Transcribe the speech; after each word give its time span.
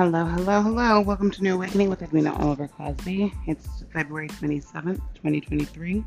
Hello, 0.00 0.24
hello, 0.24 0.62
hello. 0.62 1.00
Welcome 1.02 1.30
to 1.32 1.42
New 1.42 1.56
Awakening 1.56 1.90
with 1.90 2.00
Edwina 2.00 2.32
Oliver 2.32 2.68
Cosby. 2.68 3.34
It's 3.46 3.84
February 3.92 4.28
27th, 4.28 4.96
2023. 5.14 6.02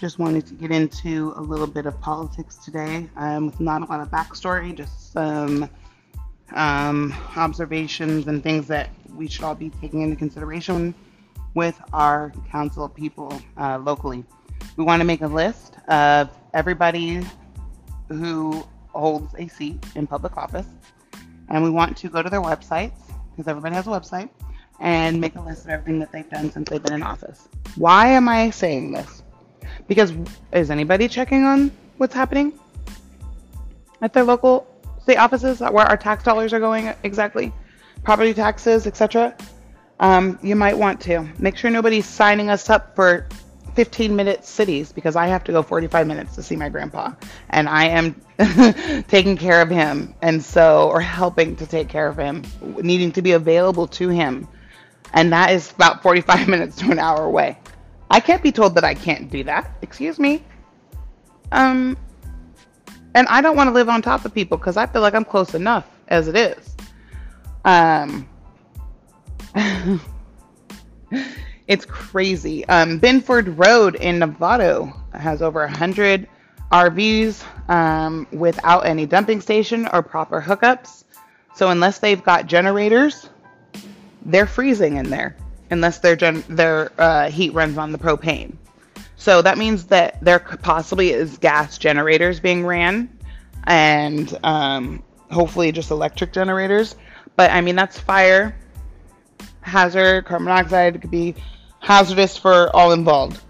Just 0.00 0.18
wanted 0.18 0.46
to 0.46 0.54
get 0.54 0.70
into 0.70 1.34
a 1.36 1.42
little 1.42 1.66
bit 1.66 1.84
of 1.84 2.00
politics 2.00 2.56
today 2.56 3.06
um, 3.16 3.44
with 3.44 3.60
not 3.60 3.82
a 3.82 3.84
lot 3.84 4.00
of 4.00 4.08
backstory, 4.10 4.74
just 4.74 5.12
some 5.12 5.68
um, 6.54 7.14
observations 7.36 8.26
and 8.26 8.42
things 8.42 8.66
that 8.68 8.88
we 9.14 9.28
should 9.28 9.44
all 9.44 9.54
be 9.54 9.68
taking 9.68 10.00
into 10.00 10.16
consideration 10.16 10.94
with 11.52 11.78
our 11.92 12.32
council 12.50 12.88
people 12.88 13.38
uh, 13.58 13.76
locally. 13.76 14.24
We 14.78 14.84
want 14.84 15.00
to 15.00 15.04
make 15.04 15.20
a 15.20 15.28
list 15.28 15.74
of 15.88 16.30
everybody 16.54 17.20
who 18.08 18.66
holds 18.88 19.34
a 19.36 19.46
seat 19.48 19.84
in 19.94 20.06
public 20.06 20.38
office, 20.38 20.68
and 21.50 21.62
we 21.62 21.68
want 21.68 21.98
to 21.98 22.08
go 22.08 22.22
to 22.22 22.30
their 22.30 22.40
websites 22.40 23.05
because 23.36 23.48
everybody 23.48 23.74
has 23.74 23.86
a 23.86 23.90
website 23.90 24.30
and 24.80 25.20
make 25.20 25.34
a 25.36 25.40
list 25.40 25.64
of 25.64 25.70
everything 25.70 25.98
that 25.98 26.10
they've 26.12 26.28
done 26.30 26.50
since 26.50 26.68
they've 26.68 26.82
been 26.82 26.94
in 26.94 27.02
office. 27.02 27.48
Why 27.76 28.08
am 28.08 28.28
I 28.28 28.50
saying 28.50 28.92
this? 28.92 29.22
Because 29.88 30.12
is 30.52 30.70
anybody 30.70 31.08
checking 31.08 31.44
on 31.44 31.70
what's 31.98 32.14
happening 32.14 32.58
at 34.00 34.12
their 34.12 34.24
local 34.24 34.66
state 35.02 35.16
offices, 35.16 35.60
where 35.60 35.86
our 35.86 35.96
tax 35.96 36.24
dollars 36.24 36.52
are 36.52 36.60
going 36.60 36.92
exactly, 37.02 37.52
property 38.02 38.34
taxes, 38.34 38.86
etc. 38.86 39.36
Um, 40.00 40.38
you 40.42 40.56
might 40.56 40.76
want 40.76 41.00
to 41.02 41.26
make 41.38 41.56
sure 41.56 41.70
nobody's 41.70 42.06
signing 42.06 42.50
us 42.50 42.68
up 42.68 42.94
for 42.96 43.26
15 43.76 44.16
minute 44.16 44.44
cities 44.44 44.90
because 44.90 45.16
I 45.16 45.26
have 45.26 45.44
to 45.44 45.52
go 45.52 45.62
45 45.62 46.06
minutes 46.06 46.34
to 46.36 46.42
see 46.42 46.56
my 46.56 46.70
grandpa 46.70 47.12
and 47.50 47.68
I 47.68 47.84
am 47.88 48.20
taking 49.08 49.36
care 49.36 49.60
of 49.60 49.68
him 49.68 50.14
and 50.22 50.42
so 50.42 50.88
or 50.88 51.00
helping 51.00 51.54
to 51.56 51.66
take 51.66 51.88
care 51.88 52.08
of 52.08 52.16
him 52.16 52.42
needing 52.62 53.12
to 53.12 53.22
be 53.22 53.32
available 53.32 53.86
to 53.88 54.08
him 54.08 54.48
and 55.12 55.30
that 55.32 55.50
is 55.50 55.70
about 55.72 56.02
45 56.02 56.48
minutes 56.54 56.76
to 56.76 56.90
an 56.90 56.98
hour 56.98 57.24
away. 57.24 57.58
I 58.10 58.18
can't 58.20 58.42
be 58.42 58.50
told 58.50 58.74
that 58.76 58.84
I 58.84 58.94
can't 58.94 59.30
do 59.30 59.44
that. 59.44 59.70
Excuse 59.82 60.18
me. 60.18 60.42
Um 61.52 61.98
and 63.14 63.28
I 63.28 63.42
don't 63.42 63.56
want 63.56 63.68
to 63.68 63.74
live 63.74 63.90
on 63.90 64.00
top 64.00 64.24
of 64.24 64.32
people 64.32 64.56
cuz 64.56 64.78
I 64.78 64.86
feel 64.86 65.02
like 65.02 65.14
I'm 65.14 65.24
close 65.24 65.54
enough 65.54 65.86
as 66.08 66.28
it 66.28 66.36
is. 66.36 66.76
Um 67.64 68.26
It's 71.68 71.84
crazy. 71.84 72.64
Um, 72.68 72.98
Binford 72.98 73.58
Road 73.58 73.96
in 73.96 74.20
Novato 74.20 74.94
has 75.14 75.42
over 75.42 75.60
100 75.60 76.28
RVs 76.70 77.70
um, 77.70 78.26
without 78.32 78.86
any 78.86 79.06
dumping 79.06 79.40
station 79.40 79.88
or 79.92 80.02
proper 80.02 80.40
hookups. 80.40 81.04
So 81.54 81.70
unless 81.70 81.98
they've 81.98 82.22
got 82.22 82.46
generators, 82.46 83.28
they're 84.24 84.46
freezing 84.46 84.96
in 84.96 85.10
there 85.10 85.36
unless 85.70 85.98
their 85.98 86.14
gen- 86.14 86.44
their 86.48 86.92
uh, 86.98 87.30
heat 87.30 87.52
runs 87.52 87.78
on 87.78 87.92
the 87.92 87.98
propane. 87.98 88.54
So 89.16 89.42
that 89.42 89.58
means 89.58 89.86
that 89.86 90.22
there 90.22 90.38
possibly 90.38 91.10
is 91.10 91.38
gas 91.38 91.78
generators 91.78 92.38
being 92.38 92.64
ran, 92.64 93.08
and 93.64 94.38
um, 94.44 95.02
hopefully 95.30 95.72
just 95.72 95.90
electric 95.90 96.32
generators. 96.32 96.94
But 97.34 97.50
I 97.50 97.60
mean 97.60 97.74
that's 97.74 97.98
fire 97.98 98.54
hazard, 99.62 100.26
carbon 100.26 100.44
monoxide. 100.44 101.00
Could 101.00 101.10
be 101.10 101.34
hazardous 101.86 102.36
for 102.36 102.74
all 102.74 102.90
involved. 102.90 103.40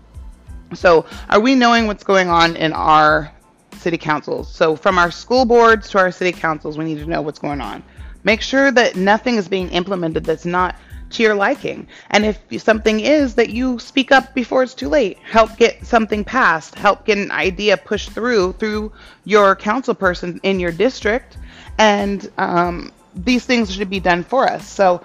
So, 0.74 1.06
are 1.30 1.40
we 1.40 1.54
knowing 1.54 1.86
what's 1.86 2.04
going 2.04 2.28
on 2.28 2.54
in 2.56 2.74
our 2.74 3.32
city 3.78 3.96
councils? 3.96 4.54
So, 4.54 4.76
from 4.76 4.98
our 4.98 5.10
school 5.10 5.46
boards 5.46 5.88
to 5.90 5.98
our 5.98 6.12
city 6.12 6.32
councils, 6.32 6.76
we 6.76 6.84
need 6.84 6.98
to 6.98 7.06
know 7.06 7.22
what's 7.22 7.38
going 7.38 7.62
on. 7.62 7.82
Make 8.24 8.42
sure 8.42 8.70
that 8.72 8.94
nothing 8.94 9.36
is 9.36 9.48
being 9.48 9.70
implemented 9.70 10.24
that's 10.24 10.44
not 10.44 10.76
to 11.10 11.22
your 11.22 11.34
liking. 11.34 11.88
And 12.10 12.26
if 12.26 12.38
something 12.60 13.00
is, 13.00 13.36
that 13.36 13.48
you 13.48 13.78
speak 13.78 14.12
up 14.12 14.34
before 14.34 14.62
it's 14.62 14.74
too 14.74 14.90
late. 14.90 15.16
Help 15.18 15.56
get 15.56 15.86
something 15.86 16.22
passed. 16.22 16.74
Help 16.74 17.06
get 17.06 17.16
an 17.16 17.30
idea 17.30 17.78
pushed 17.78 18.10
through 18.10 18.52
through 18.54 18.92
your 19.24 19.56
council 19.56 19.94
person 19.94 20.40
in 20.42 20.60
your 20.60 20.72
district. 20.72 21.38
And 21.78 22.30
um, 22.36 22.92
these 23.14 23.46
things 23.46 23.72
should 23.72 23.88
be 23.88 24.00
done 24.00 24.24
for 24.24 24.46
us. 24.46 24.68
So, 24.68 25.02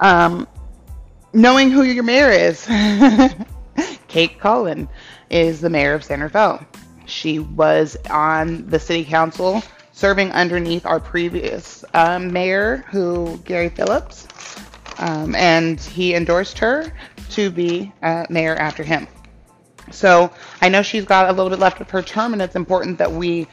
um, 0.00 0.46
knowing 1.32 1.70
who 1.70 1.82
your 1.82 2.04
mayor 2.04 2.30
is. 2.30 2.66
Kate 4.08 4.38
Colin 4.40 4.88
is 5.30 5.60
the 5.60 5.70
mayor 5.70 5.94
of 5.94 6.04
San 6.04 6.20
Rafael. 6.20 6.66
She 7.06 7.38
was 7.38 7.96
on 8.10 8.68
the 8.68 8.78
city 8.78 9.04
council 9.04 9.62
serving 9.92 10.30
underneath 10.32 10.86
our 10.86 11.00
previous 11.00 11.84
um, 11.94 12.32
mayor, 12.32 12.84
who 12.90 13.36
Gary 13.44 13.68
Phillips, 13.68 14.28
um, 14.98 15.34
and 15.34 15.80
he 15.80 16.14
endorsed 16.14 16.58
her 16.58 16.92
to 17.30 17.50
be 17.50 17.92
uh, 18.02 18.24
mayor 18.30 18.54
after 18.54 18.84
him. 18.84 19.08
So 19.90 20.30
I 20.60 20.68
know 20.68 20.82
she's 20.82 21.04
got 21.04 21.28
a 21.28 21.32
little 21.32 21.50
bit 21.50 21.58
left 21.58 21.80
of 21.80 21.90
her 21.90 22.02
term, 22.02 22.32
and 22.32 22.40
it's 22.40 22.56
important 22.56 22.98
that 22.98 23.10
we 23.10 23.48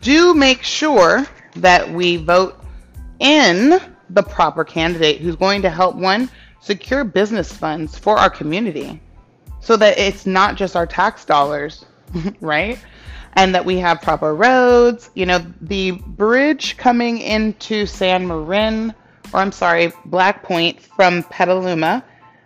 do 0.00 0.34
make 0.34 0.62
sure 0.62 1.26
that 1.56 1.90
we 1.90 2.16
vote 2.16 2.62
in 3.18 3.80
the 4.10 4.22
proper 4.22 4.64
candidate 4.64 5.20
who's 5.20 5.36
going 5.36 5.62
to 5.62 5.70
help 5.70 5.96
one 5.96 6.28
secure 6.60 7.04
business 7.04 7.52
funds 7.52 7.98
for 7.98 8.16
our 8.16 8.30
community 8.30 9.00
so 9.60 9.76
that 9.76 9.98
it's 9.98 10.26
not 10.26 10.56
just 10.56 10.76
our 10.76 10.86
tax 10.86 11.24
dollars, 11.24 11.84
right? 12.40 12.78
And 13.34 13.54
that 13.54 13.64
we 13.64 13.78
have 13.78 14.00
proper 14.00 14.34
roads. 14.34 15.10
You 15.14 15.26
know, 15.26 15.44
the 15.60 15.90
bridge 15.92 16.76
coming 16.76 17.18
into 17.18 17.84
San 17.84 18.26
Marin, 18.26 18.94
or 19.32 19.40
I'm 19.40 19.52
sorry, 19.52 19.92
Black 20.04 20.42
Point 20.42 20.80
from 20.80 21.22
Petaluma, 21.24 22.04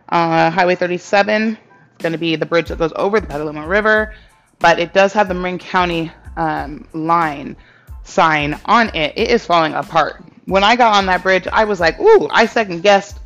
uh, 0.08 0.50
Highway 0.50 0.74
37. 0.74 1.52
It's 1.52 2.02
going 2.02 2.12
to 2.12 2.18
be 2.18 2.36
the 2.36 2.46
bridge 2.46 2.68
that 2.68 2.78
goes 2.78 2.92
over 2.96 3.20
the 3.20 3.26
Petaluma 3.26 3.66
River, 3.66 4.14
but 4.58 4.78
it 4.78 4.92
does 4.92 5.12
have 5.12 5.28
the 5.28 5.34
Marin 5.34 5.58
County 5.58 6.10
um, 6.36 6.88
line 6.92 7.56
sign 8.02 8.58
on 8.64 8.88
it. 8.94 9.12
It 9.16 9.28
is 9.28 9.44
falling 9.44 9.74
apart. 9.74 10.24
When 10.46 10.64
I 10.64 10.74
got 10.74 10.96
on 10.96 11.06
that 11.06 11.22
bridge, 11.22 11.46
I 11.46 11.64
was 11.64 11.80
like, 11.80 12.00
ooh, 12.00 12.28
I 12.30 12.46
second 12.46 12.82
guessed 12.82 13.19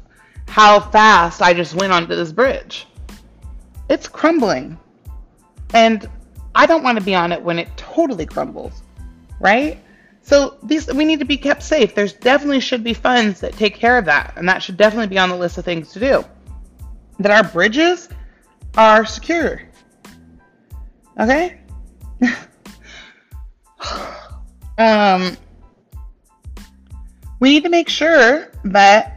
how 0.48 0.80
fast 0.80 1.42
I 1.42 1.54
just 1.54 1.74
went 1.74 1.92
onto 1.92 2.14
this 2.14 2.32
bridge. 2.32 2.86
It's 3.88 4.08
crumbling. 4.08 4.78
And 5.72 6.08
I 6.54 6.66
don't 6.66 6.82
want 6.82 6.98
to 6.98 7.04
be 7.04 7.14
on 7.14 7.32
it 7.32 7.42
when 7.42 7.58
it 7.58 7.68
totally 7.76 8.26
crumbles, 8.26 8.82
right? 9.40 9.78
So 10.22 10.56
these 10.62 10.92
we 10.92 11.04
need 11.04 11.18
to 11.18 11.24
be 11.24 11.36
kept 11.36 11.62
safe. 11.62 11.94
There's 11.94 12.14
definitely 12.14 12.60
should 12.60 12.82
be 12.82 12.94
funds 12.94 13.40
that 13.40 13.52
take 13.54 13.74
care 13.74 13.98
of 13.98 14.06
that, 14.06 14.32
and 14.36 14.48
that 14.48 14.62
should 14.62 14.76
definitely 14.76 15.08
be 15.08 15.18
on 15.18 15.28
the 15.28 15.36
list 15.36 15.58
of 15.58 15.64
things 15.64 15.92
to 15.92 16.00
do. 16.00 16.24
That 17.18 17.30
our 17.30 17.44
bridges 17.52 18.08
are 18.76 19.04
secure. 19.04 19.62
Okay? 21.20 21.60
um 24.78 25.36
we 27.40 27.50
need 27.50 27.62
to 27.64 27.68
make 27.68 27.88
sure 27.88 28.50
that 28.64 29.13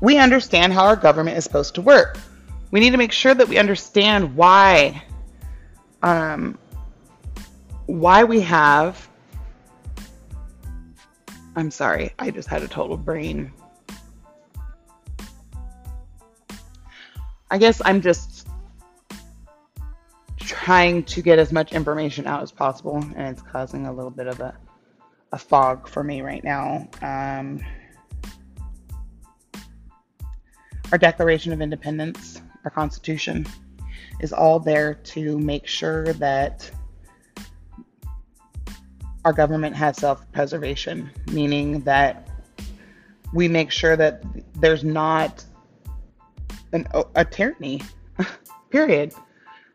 we 0.00 0.18
understand 0.18 0.72
how 0.72 0.84
our 0.84 0.96
government 0.96 1.36
is 1.36 1.44
supposed 1.44 1.74
to 1.76 1.82
work. 1.82 2.18
We 2.70 2.80
need 2.80 2.90
to 2.90 2.96
make 2.96 3.12
sure 3.12 3.34
that 3.34 3.48
we 3.48 3.58
understand 3.58 4.36
why 4.36 5.02
um, 6.02 6.58
why 7.86 8.24
we 8.24 8.40
have 8.40 9.10
I'm 11.56 11.70
sorry, 11.70 12.12
I 12.18 12.30
just 12.30 12.48
had 12.48 12.62
a 12.62 12.68
total 12.68 12.96
brain. 12.96 13.52
I 17.50 17.58
guess 17.58 17.82
I'm 17.84 18.00
just 18.00 18.46
trying 20.38 21.02
to 21.04 21.22
get 21.22 21.38
as 21.38 21.52
much 21.52 21.72
information 21.72 22.26
out 22.26 22.42
as 22.42 22.52
possible, 22.52 22.96
and 22.96 23.28
it's 23.28 23.42
causing 23.42 23.86
a 23.86 23.92
little 23.92 24.10
bit 24.10 24.28
of 24.28 24.40
a, 24.40 24.56
a 25.32 25.38
fog 25.38 25.88
for 25.88 26.04
me 26.04 26.22
right 26.22 26.44
now. 26.44 26.88
Um, 27.02 27.60
our 30.92 30.98
Declaration 30.98 31.52
of 31.52 31.60
Independence, 31.60 32.42
our 32.64 32.70
Constitution, 32.70 33.46
is 34.20 34.32
all 34.32 34.58
there 34.58 34.94
to 34.94 35.38
make 35.38 35.66
sure 35.66 36.12
that 36.14 36.70
our 39.24 39.32
government 39.32 39.76
has 39.76 39.96
self 39.96 40.30
preservation, 40.32 41.10
meaning 41.32 41.80
that 41.80 42.28
we 43.32 43.48
make 43.48 43.70
sure 43.70 43.96
that 43.96 44.22
there's 44.54 44.82
not 44.82 45.44
an, 46.72 46.86
a 47.14 47.24
tyranny, 47.24 47.82
period. 48.70 49.14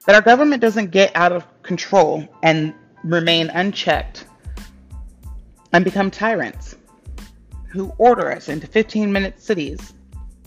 That 0.06 0.16
our 0.16 0.22
government 0.22 0.62
doesn't 0.62 0.92
get 0.92 1.12
out 1.16 1.32
of 1.32 1.46
control 1.64 2.28
and 2.44 2.74
remain 3.04 3.50
unchecked 3.50 4.26
and 5.74 5.84
become 5.84 6.12
tyrants 6.12 6.76
who 7.70 7.92
order 7.98 8.32
us 8.32 8.48
into 8.50 8.68
15 8.68 9.12
minute 9.12 9.42
cities 9.42 9.94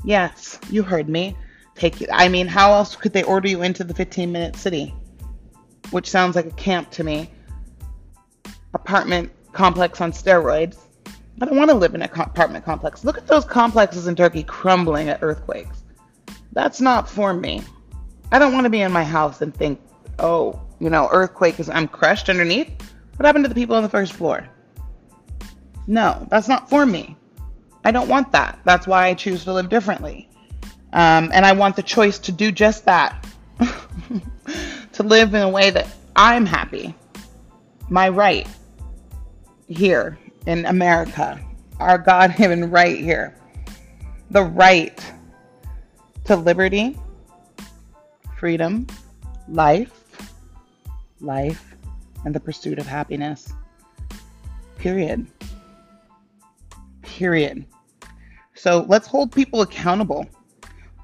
Yes, 0.05 0.59
you 0.71 0.83
heard 0.83 1.09
me. 1.09 1.37
Take 1.75 2.00
you. 2.00 2.09
I 2.12 2.29
mean, 2.29 2.47
how 2.47 2.73
else 2.73 2.97
could 2.97 3.12
they 3.12 3.23
order 3.23 3.49
you 3.49 3.62
into 3.62 3.85
the 3.85 3.95
15 3.95 4.33
minute 4.33 4.56
city? 4.56 4.95
Which 5.91 6.11
sounds 6.11 6.37
like 6.37 6.47
a 6.47 6.50
camp 6.50 6.91
to 6.93 7.05
me. 7.05 7.31
Apartment 8.75 9.31
complex 9.53 10.00
on 10.00 10.12
steroids. 10.12 10.79
I 11.41 11.47
don't 11.47 11.56
want 11.56 11.71
to 11.71 11.77
live 11.77 11.95
in 11.95 12.03
an 12.03 12.11
apartment 12.11 12.65
complex. 12.65 13.05
Look 13.05 13.17
at 13.17 13.27
those 13.29 13.45
complexes 13.45 14.09
in 14.09 14.17
Turkey 14.17 14.43
crumbling 14.43 15.09
at 15.09 15.23
earthquakes. 15.23 15.85
That's 16.53 16.81
not 16.81 17.09
for 17.09 17.33
me. 17.33 17.62
I 18.33 18.39
don't 18.39 18.53
want 18.53 18.65
to 18.65 18.71
be 18.71 18.81
in 18.81 18.91
my 18.91 19.05
house 19.05 19.41
and 19.41 19.55
think, 19.55 19.81
oh, 20.19 20.61
you 20.81 20.91
know, 20.91 21.09
earthquake 21.12 21.61
is 21.61 21.69
I'm 21.69 21.87
crushed 21.87 22.29
underneath. 22.29 22.69
What 23.17 23.27
happened 23.27 23.45
to 23.45 23.49
the 23.49 23.55
people 23.55 23.77
on 23.77 23.83
the 23.83 23.89
first 23.89 24.12
floor? 24.12 24.49
No, 25.87 26.27
that's 26.31 26.49
not 26.49 26.69
for 26.69 26.85
me. 26.85 27.17
I 27.85 27.91
don't 27.91 28.09
want 28.09 28.33
that. 28.33 28.59
That's 28.65 28.87
why 28.87 29.07
I 29.07 29.15
choose 29.15 29.45
to 29.45 29.53
live 29.53 29.69
differently. 29.69 30.29
Um, 30.93 31.31
and 31.33 31.45
I 31.45 31.53
want 31.53 31.77
the 31.77 31.83
choice 31.83 32.19
to 32.21 32.33
do 32.33 32.51
just 32.51 32.85
that 32.87 33.27
to 34.93 35.03
live 35.03 35.35
in 35.35 35.43
a 35.43 35.49
way 35.49 35.71
that 35.71 35.89
I'm 36.17 36.47
happy. 36.47 36.95
My 37.91 38.09
right 38.09 38.49
here 39.69 40.19
in 40.47 40.65
America, 40.67 41.41
our 41.79 41.99
God 41.99 42.35
given 42.39 42.71
right 42.71 42.99
here. 42.99 43.35
The 44.31 44.43
right 44.43 45.01
to 46.25 46.37
liberty, 46.37 46.99
freedom, 48.37 48.87
life, 49.49 50.33
life, 51.21 51.75
and 52.25 52.35
the 52.35 52.41
pursuit 52.41 52.79
of 52.79 52.87
happiness. 52.87 53.53
Period. 54.77 55.27
Period. 57.19 57.67
So 58.55 58.87
let's 58.87 59.09
hold 59.09 59.32
people 59.32 59.62
accountable. 59.62 60.25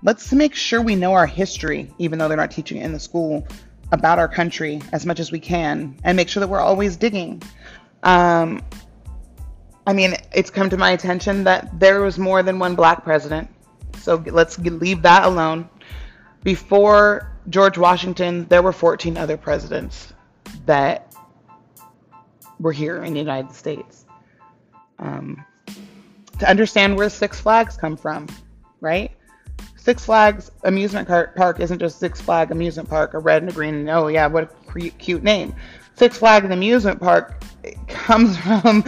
Let's 0.05 0.33
make 0.33 0.55
sure 0.55 0.81
we 0.81 0.95
know 0.95 1.13
our 1.13 1.27
history, 1.27 1.93
even 1.99 2.21
though 2.21 2.29
they're 2.29 2.37
not 2.37 2.53
teaching 2.53 2.77
it 2.77 2.85
in 2.85 2.93
the 2.93 3.01
school, 3.01 3.45
about 3.91 4.21
our 4.21 4.29
country 4.29 4.81
as 4.93 5.05
much 5.05 5.19
as 5.19 5.33
we 5.33 5.41
can, 5.41 5.97
and 6.05 6.17
make 6.17 6.29
sure 6.29 6.39
that 6.39 6.47
we're 6.47 6.61
always 6.61 6.97
digging. 6.97 7.43
Um, 8.05 8.63
I 9.89 9.93
mean, 9.93 10.15
it's 10.33 10.51
come 10.51 10.71
to 10.71 10.77
my 10.77 10.93
attention 10.93 11.43
that 11.45 11.81
there 11.81 12.01
was 12.01 12.17
more 12.17 12.45
than 12.45 12.61
one 12.61 12.77
black 12.77 13.03
president. 13.03 13.51
So 13.99 14.23
let's 14.25 14.57
leave 14.57 15.03
that 15.03 15.25
alone. 15.25 15.69
Before 16.45 17.37
George 17.49 17.77
Washington, 17.77 18.47
there 18.47 18.63
were 18.63 18.73
14 18.73 19.17
other 19.17 19.37
presidents 19.37 20.13
that 20.65 21.13
were 22.61 22.71
here 22.71 23.03
in 23.03 23.15
the 23.15 23.19
United 23.19 23.51
States. 23.51 24.05
Um, 25.01 25.45
to 26.39 26.49
understand 26.49 26.97
where 26.97 27.09
Six 27.09 27.41
Flags 27.41 27.77
come 27.77 27.97
from, 27.97 28.27
right? 28.81 29.11
Six 29.77 30.07
Flags 30.07 30.51
amusement 30.65 31.07
park 31.09 31.61
isn't 31.61 31.79
just 31.79 31.99
Six 31.99 32.21
Flag 32.21 32.51
amusement 32.51 32.89
park, 32.89 33.15
a 33.15 33.19
red 33.19 33.43
and 33.43 33.51
a 33.51 33.55
green. 33.55 33.75
And, 33.75 33.91
oh 33.91 34.09
yeah, 34.09 34.27
what 34.27 34.51
a 34.77 34.91
cute 34.91 35.23
name. 35.23 35.55
Six 35.97 36.19
Flags 36.19 36.51
amusement 36.51 37.01
park 37.01 37.43
comes 37.87 38.37
from 38.39 38.85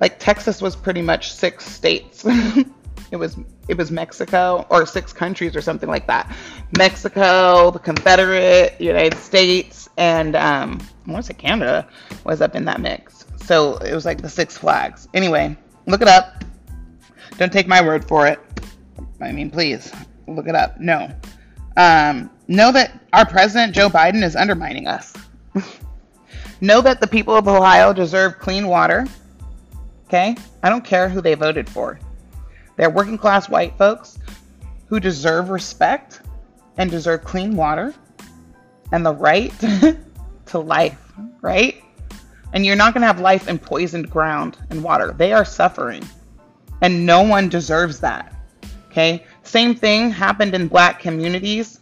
like 0.00 0.18
Texas 0.18 0.60
was 0.60 0.76
pretty 0.76 1.02
much 1.02 1.32
six 1.32 1.64
states. 1.64 2.24
it 3.10 3.16
was 3.16 3.36
it 3.68 3.76
was 3.76 3.90
Mexico 3.90 4.66
or 4.70 4.86
six 4.86 5.12
countries 5.12 5.54
or 5.56 5.60
something 5.60 5.88
like 5.88 6.06
that. 6.06 6.34
Mexico, 6.76 7.70
the 7.70 7.78
Confederate, 7.78 8.80
United 8.80 9.18
States, 9.18 9.88
and 9.96 10.36
um, 10.36 10.80
I 11.06 11.12
want 11.12 11.24
to 11.26 11.34
Canada 11.34 11.88
was 12.24 12.40
up 12.40 12.54
in 12.54 12.64
that 12.66 12.80
mix. 12.80 13.24
So 13.44 13.76
it 13.78 13.94
was 13.94 14.04
like 14.04 14.20
the 14.20 14.28
Six 14.28 14.58
Flags. 14.58 15.08
Anyway, 15.14 15.56
look 15.86 16.02
it 16.02 16.08
up. 16.08 16.44
Don't 17.36 17.52
take 17.52 17.66
my 17.66 17.84
word 17.84 18.06
for 18.06 18.26
it. 18.26 18.40
I 19.20 19.32
mean, 19.32 19.50
please 19.50 19.92
look 20.26 20.48
it 20.48 20.54
up. 20.54 20.80
No. 20.80 21.10
Um, 21.76 22.30
know 22.48 22.72
that 22.72 23.00
our 23.12 23.26
president 23.26 23.74
Joe 23.74 23.88
Biden 23.88 24.22
is 24.22 24.36
undermining 24.36 24.86
us. 24.86 25.12
know 26.60 26.80
that 26.80 27.00
the 27.00 27.06
people 27.06 27.34
of 27.34 27.46
Ohio 27.46 27.92
deserve 27.92 28.38
clean 28.38 28.68
water. 28.68 29.06
Okay? 30.06 30.36
I 30.62 30.70
don't 30.70 30.84
care 30.84 31.08
who 31.08 31.20
they 31.20 31.34
voted 31.34 31.68
for. 31.68 32.00
They're 32.76 32.90
working 32.90 33.18
class 33.18 33.48
white 33.48 33.76
folks 33.76 34.18
who 34.86 35.00
deserve 35.00 35.50
respect 35.50 36.22
and 36.78 36.90
deserve 36.90 37.24
clean 37.24 37.56
water 37.56 37.94
and 38.92 39.04
the 39.04 39.14
right 39.14 39.52
to 40.46 40.58
life, 40.58 41.12
right? 41.40 41.82
And 42.52 42.64
you're 42.64 42.76
not 42.76 42.94
going 42.94 43.02
to 43.02 43.06
have 43.06 43.20
life 43.20 43.48
in 43.48 43.58
poisoned 43.58 44.10
ground 44.10 44.56
and 44.70 44.82
water. 44.82 45.12
They 45.12 45.32
are 45.32 45.44
suffering. 45.44 46.02
And 46.80 47.04
no 47.04 47.22
one 47.22 47.48
deserves 47.48 48.00
that. 48.00 48.34
Okay? 48.90 49.24
Same 49.42 49.74
thing 49.74 50.10
happened 50.10 50.54
in 50.54 50.68
black 50.68 51.00
communities 51.00 51.80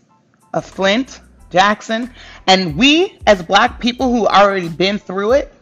of 0.54 0.64
Flint, 0.64 1.20
Jackson. 1.50 2.12
And 2.46 2.76
we, 2.76 3.18
as 3.26 3.42
black 3.42 3.80
people 3.80 4.10
who 4.10 4.26
already 4.26 4.68
been 4.68 4.98
through 4.98 5.32
it, 5.32 5.52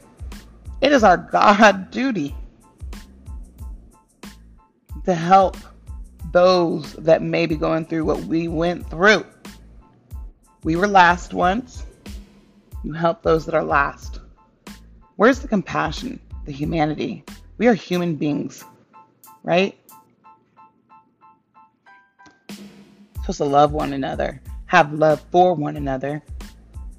it 0.81 0.93
is 0.93 1.03
our 1.03 1.17
God 1.17 1.91
duty 1.91 2.35
to 5.05 5.15
help 5.15 5.57
those 6.33 6.95
that 6.95 7.23
may 7.23 7.47
be 7.47 7.57
going 7.57 7.87
through 7.87 8.05
what 8.05 8.21
we 8.25 8.49
went 8.49 8.89
through. 8.91 9.25
We 10.63 10.77
were 10.77 10.89
last 10.89 11.35
once. 11.35 11.85
You 12.83 12.93
help 12.93 13.23
those 13.23 13.47
that 13.47 13.55
are 13.55 13.65
last. 13.65 14.21
Where's 15.17 15.39
the 15.39 15.49
compassion, 15.49 16.21
the 16.45 16.53
humanity? 16.53 17.25
We 17.57 17.69
are 17.69 17.75
human 17.75 18.17
beings, 18.17 18.65
right? 19.45 19.79
supposed 23.25 23.39
to 23.39 23.45
love 23.45 23.73
one 23.73 23.95
another, 23.95 24.39
have 24.67 24.93
love 24.93 25.25
for 25.31 25.55
one 25.55 25.79
another. 25.79 26.23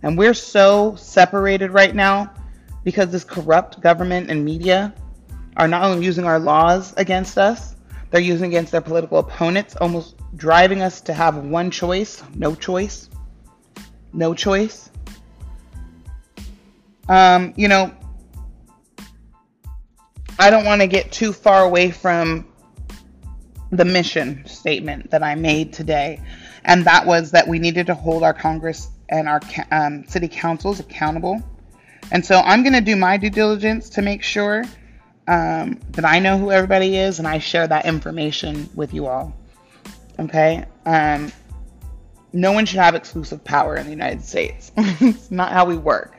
And 0.02 0.18
we're 0.18 0.34
so 0.34 0.96
separated 0.96 1.70
right 1.70 1.94
now 1.94 2.34
because 2.84 3.12
this 3.12 3.24
corrupt 3.24 3.80
government 3.80 4.32
and 4.32 4.44
media 4.44 4.96
are 5.58 5.68
not 5.68 5.84
only 5.84 6.04
using 6.04 6.26
our 6.26 6.40
laws 6.40 6.96
against 6.98 7.38
us, 7.38 7.76
they're 8.10 8.22
using 8.22 8.48
against 8.48 8.72
their 8.72 8.82
political 8.82 9.20
opponents, 9.20 9.76
almost 9.76 10.16
driving 10.36 10.82
us 10.82 11.00
to 11.02 11.14
have 11.14 11.38
one 11.38 11.70
choice, 11.70 12.24
no 12.34 12.56
choice, 12.56 13.08
no 14.12 14.34
choice. 14.34 14.90
Um, 17.08 17.54
you 17.56 17.68
know, 17.68 17.94
I 20.38 20.50
don't 20.50 20.66
want 20.66 20.82
to 20.82 20.88
get 20.88 21.12
too 21.12 21.32
far 21.32 21.64
away 21.64 21.92
from 21.92 22.48
the 23.72 23.86
mission 23.86 24.46
statement 24.46 25.12
that 25.12 25.24
I 25.24 25.36
made 25.36 25.74
today, 25.74 26.22
and 26.64 26.86
that 26.86 27.06
was 27.06 27.32
that 27.32 27.48
we 27.48 27.60
needed 27.60 27.88
to 27.88 27.96
hold 27.96 28.24
our 28.24 28.34
Congress 28.34 28.90
and 29.10 29.28
our 29.28 29.40
um, 29.72 30.06
city 30.08 30.28
councils 30.28 30.80
accountable. 30.80 31.42
And 32.12 32.26
so 32.26 32.40
I'm 32.40 32.64
going 32.64 32.74
to 32.74 32.82
do 32.82 32.96
my 32.96 33.18
due 33.18 33.30
diligence 33.30 33.90
to 33.92 34.02
make 34.02 34.24
sure 34.24 34.64
um, 35.28 35.80
that 35.92 36.06
I 36.06 36.20
know 36.20 36.38
who 36.38 36.52
everybody 36.52 36.98
is 36.98 37.20
and 37.20 37.28
I 37.28 37.40
share 37.40 37.68
that 37.68 37.86
information 37.86 38.70
with 38.76 38.94
you 38.94 39.08
all. 39.08 39.36
Okay? 40.20 40.66
Um, 40.86 41.32
no 42.32 42.52
one 42.52 42.66
should 42.66 42.80
have 42.80 42.96
exclusive 42.96 43.44
power 43.44 43.76
in 43.76 43.86
the 43.86 43.92
United 43.92 44.24
States. 44.24 44.72
it's 44.78 45.32
not 45.32 45.52
how 45.52 45.66
we 45.66 45.78
work. 45.78 46.15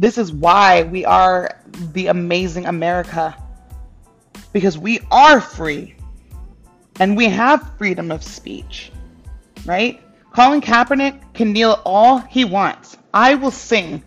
This 0.00 0.16
is 0.16 0.32
why 0.32 0.84
we 0.84 1.04
are 1.04 1.60
the 1.92 2.06
amazing 2.06 2.64
America. 2.64 3.36
Because 4.50 4.78
we 4.78 5.00
are 5.10 5.42
free. 5.42 5.94
And 6.98 7.18
we 7.18 7.26
have 7.26 7.76
freedom 7.76 8.10
of 8.10 8.22
speech. 8.22 8.92
Right? 9.66 10.00
Colin 10.32 10.62
Kaepernick 10.62 11.34
can 11.34 11.52
kneel 11.52 11.82
all 11.84 12.16
he 12.16 12.46
wants. 12.46 12.96
I 13.12 13.34
will 13.34 13.50
sing 13.50 14.02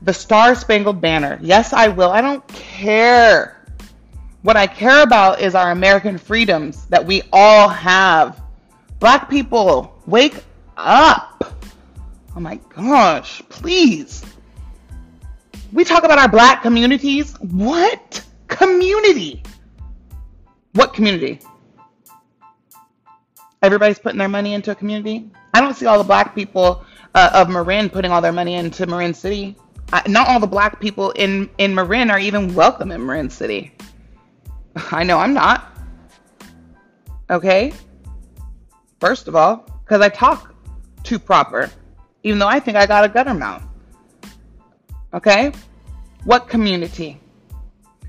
the 0.00 0.12
Star 0.14 0.54
Spangled 0.54 1.00
Banner. 1.00 1.40
Yes, 1.42 1.72
I 1.72 1.88
will. 1.88 2.10
I 2.10 2.20
don't 2.20 2.46
care. 2.46 3.66
What 4.42 4.56
I 4.56 4.68
care 4.68 5.02
about 5.02 5.40
is 5.40 5.56
our 5.56 5.72
American 5.72 6.18
freedoms 6.18 6.86
that 6.86 7.04
we 7.04 7.22
all 7.32 7.68
have. 7.68 8.40
Black 9.00 9.28
people, 9.28 10.00
wake 10.06 10.44
up. 10.76 11.52
Oh 12.36 12.40
my 12.40 12.60
gosh, 12.76 13.42
please. 13.48 14.24
We 15.72 15.84
talk 15.84 16.04
about 16.04 16.18
our 16.18 16.28
black 16.28 16.62
communities. 16.62 17.36
What 17.38 18.24
community? 18.48 19.42
What 20.72 20.94
community? 20.94 21.40
Everybody's 23.62 23.98
putting 23.98 24.18
their 24.18 24.28
money 24.28 24.54
into 24.54 24.70
a 24.70 24.74
community. 24.74 25.30
I 25.54 25.60
don't 25.60 25.74
see 25.74 25.86
all 25.86 25.98
the 25.98 26.04
black 26.04 26.34
people 26.34 26.84
uh, 27.14 27.30
of 27.34 27.48
Marin 27.48 27.90
putting 27.90 28.10
all 28.10 28.20
their 28.20 28.32
money 28.32 28.54
into 28.54 28.86
Marin 28.86 29.14
City 29.14 29.56
not 30.06 30.28
all 30.28 30.40
the 30.40 30.46
black 30.46 30.80
people 30.80 31.10
in 31.12 31.50
in 31.58 31.74
Marin 31.74 32.10
are 32.10 32.18
even 32.18 32.54
welcome 32.54 32.92
in 32.92 33.04
Marin 33.04 33.30
City. 33.30 33.72
I 34.92 35.02
know 35.02 35.18
I'm 35.18 35.34
not. 35.34 35.66
Okay? 37.28 37.72
First 39.00 39.28
of 39.28 39.36
all, 39.36 39.66
because 39.84 40.00
I 40.00 40.08
talk 40.08 40.54
too 41.02 41.18
proper, 41.18 41.70
even 42.22 42.38
though 42.38 42.48
I 42.48 42.60
think 42.60 42.76
I 42.76 42.86
got 42.86 43.04
a 43.04 43.08
gutter 43.08 43.34
mouth. 43.34 43.62
Okay? 45.12 45.52
What 46.24 46.48
community? 46.48 47.20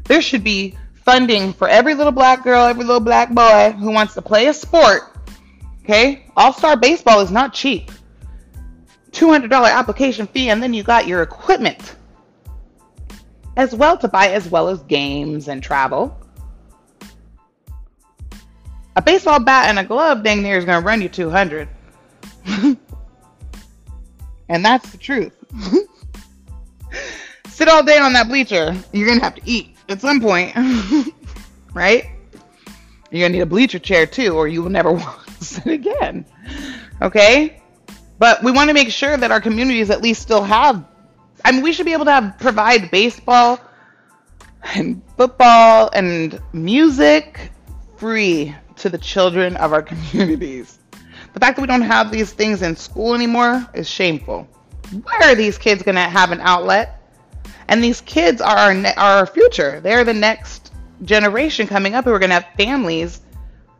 There 0.05 0.21
should 0.21 0.43
be 0.43 0.77
funding 1.05 1.53
for 1.53 1.67
every 1.67 1.95
little 1.95 2.11
black 2.11 2.43
girl, 2.43 2.65
every 2.65 2.83
little 2.83 2.99
black 2.99 3.31
boy 3.31 3.71
who 3.71 3.91
wants 3.91 4.13
to 4.15 4.21
play 4.21 4.47
a 4.47 4.53
sport. 4.53 5.17
Okay? 5.83 6.25
All 6.35 6.53
star 6.53 6.75
baseball 6.77 7.21
is 7.21 7.31
not 7.31 7.53
cheap. 7.53 7.91
$200 9.11 9.51
application 9.71 10.27
fee, 10.27 10.49
and 10.49 10.61
then 10.61 10.73
you 10.73 10.83
got 10.83 11.07
your 11.07 11.21
equipment. 11.21 11.95
as 13.57 13.75
well 13.75 13.97
to 13.97 14.07
buy 14.07 14.29
as 14.29 14.47
well 14.49 14.69
as 14.69 14.81
games 14.83 15.47
and 15.47 15.61
travel. 15.61 16.17
A 18.95 19.01
baseball 19.01 19.39
bat 19.39 19.67
and 19.69 19.79
a 19.79 19.83
glove 19.83 20.23
dang 20.23 20.41
near 20.41 20.57
is 20.57 20.65
going 20.65 20.81
to 20.81 20.85
run 20.85 21.01
you 21.01 21.09
200. 21.09 21.67
and 24.49 24.65
that's 24.65 24.89
the 24.91 24.97
truth. 24.97 25.35
Sit 27.61 27.69
all 27.69 27.83
day 27.83 27.99
on 27.99 28.13
that 28.13 28.27
bleacher, 28.27 28.75
you're 28.91 29.13
to 29.13 29.23
have 29.23 29.35
to 29.35 29.41
eat 29.45 29.75
at 29.87 30.01
some 30.01 30.19
point. 30.19 30.55
right? 31.75 32.05
You're 33.11 33.29
to 33.29 33.33
need 33.33 33.41
a 33.41 33.45
bleacher 33.45 33.77
chair 33.77 34.07
too, 34.07 34.35
or 34.35 34.47
you 34.47 34.63
will 34.63 34.71
never 34.71 34.91
want 34.93 35.27
to 35.27 35.45
sit 35.45 35.67
again. 35.67 36.25
Okay? 37.03 37.61
But 38.17 38.41
we 38.41 38.51
want 38.51 38.71
to 38.71 38.73
make 38.73 38.89
sure 38.89 39.15
that 39.15 39.29
our 39.29 39.39
communities 39.39 39.91
at 39.91 40.01
least 40.01 40.23
still 40.23 40.41
have. 40.41 40.83
I 41.45 41.51
mean, 41.51 41.61
we 41.61 41.71
should 41.71 41.85
be 41.85 41.93
able 41.93 42.05
to 42.05 42.11
have 42.11 42.39
provide 42.39 42.89
baseball 42.89 43.59
and 44.73 45.03
football 45.15 45.91
and 45.93 46.41
music 46.53 47.51
free 47.97 48.55
to 48.77 48.89
the 48.89 48.97
children 48.97 49.55
of 49.57 49.71
our 49.71 49.83
communities. 49.91 50.79
The 51.35 51.39
fact 51.39 51.57
that 51.57 51.61
we 51.61 51.67
don't 51.67 51.81
have 51.81 52.11
these 52.11 52.33
things 52.33 52.63
in 52.63 52.75
school 52.75 53.13
anymore 53.13 53.63
is 53.75 53.87
shameful. 53.87 54.47
Where 55.03 55.31
are 55.31 55.35
these 55.35 55.59
kids 55.59 55.83
going 55.83 55.93
to 55.93 56.01
have 56.01 56.31
an 56.31 56.41
outlet? 56.41 56.97
And 57.71 57.81
these 57.81 58.01
kids 58.01 58.41
are 58.41 58.57
our, 58.57 58.73
ne- 58.73 58.93
are 58.95 59.19
our 59.19 59.25
future. 59.25 59.79
They're 59.79 60.03
the 60.03 60.13
next 60.13 60.73
generation 61.03 61.67
coming 61.67 61.95
up 61.95 62.03
who 62.03 62.11
are 62.11 62.19
going 62.19 62.29
to 62.29 62.33
have 62.33 62.47
families. 62.57 63.21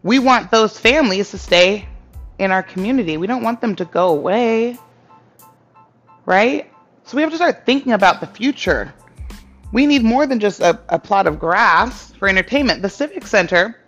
We 0.02 0.18
want 0.18 0.50
those 0.50 0.80
families 0.80 1.32
to 1.32 1.38
stay 1.38 1.90
in 2.40 2.52
our 2.52 2.64
community. 2.64 3.18
We 3.18 3.28
don't 3.28 3.44
want 3.44 3.60
them 3.60 3.76
to 3.76 3.84
go 3.84 4.08
away. 4.08 4.80
Right? 6.26 6.72
So 7.04 7.18
we 7.18 7.22
have 7.22 7.32
to 7.32 7.36
start 7.36 7.66
thinking 7.66 7.92
about 7.92 8.22
the 8.22 8.28
future. 8.28 8.94
We 9.74 9.86
need 9.86 10.04
more 10.04 10.26
than 10.26 10.40
just 10.40 10.62
a, 10.62 10.80
a 10.88 10.98
plot 10.98 11.28
of 11.28 11.38
grass 11.38 12.14
for 12.14 12.30
entertainment. 12.30 12.82
The 12.82 12.90
Civic 12.90 13.28
Center 13.28 13.81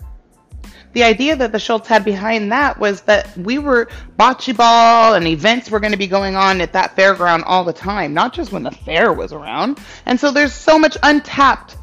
the 0.93 1.03
idea 1.03 1.35
that 1.35 1.51
the 1.51 1.59
Schultz 1.59 1.88
had 1.88 2.05
behind 2.05 2.51
that 2.51 2.79
was 2.79 3.01
that 3.01 3.35
we 3.35 3.57
were 3.57 3.89
bocce 4.17 4.55
ball 4.55 5.15
and 5.15 5.27
events 5.27 5.69
were 5.69 5.79
going 5.79 5.91
to 5.91 5.97
be 5.97 6.07
going 6.07 6.35
on 6.35 6.62
at 6.62 6.73
that 6.73 6.95
fairground 6.95 7.43
all 7.45 7.63
the 7.63 7.73
time, 7.73 8.13
not 8.13 8.31
just 8.31 8.51
when 8.51 8.63
the 8.63 8.71
fair 8.71 9.12
was 9.12 9.33
around. 9.33 9.79
And 10.05 10.19
so 10.19 10.31
there's 10.31 10.53
so 10.53 10.77
much 10.77 10.95
untapped 11.01 11.77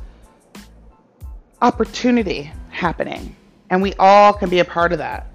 opportunity 1.60 2.52
happening, 2.70 3.34
and 3.68 3.82
we 3.82 3.94
all 3.98 4.32
can 4.32 4.48
be 4.48 4.60
a 4.60 4.64
part 4.64 4.92
of 4.92 4.98
that. 4.98 5.26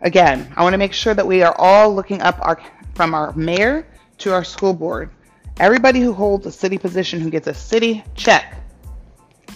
Again, 0.00 0.52
I 0.56 0.62
want 0.62 0.74
to 0.74 0.78
make 0.78 0.92
sure 0.92 1.14
that 1.14 1.26
we 1.26 1.42
are 1.42 1.54
all 1.58 1.92
looking 1.92 2.22
up 2.22 2.38
our 2.40 2.62
from 2.94 3.14
our 3.14 3.32
mayor 3.32 3.86
to 4.18 4.32
our 4.32 4.44
school 4.44 4.72
board. 4.72 5.10
Everybody 5.58 6.00
who 6.00 6.12
holds 6.12 6.46
a 6.46 6.52
city 6.52 6.78
position 6.78 7.20
who 7.20 7.30
gets 7.30 7.48
a 7.48 7.54
city 7.54 8.04
check, 8.14 8.62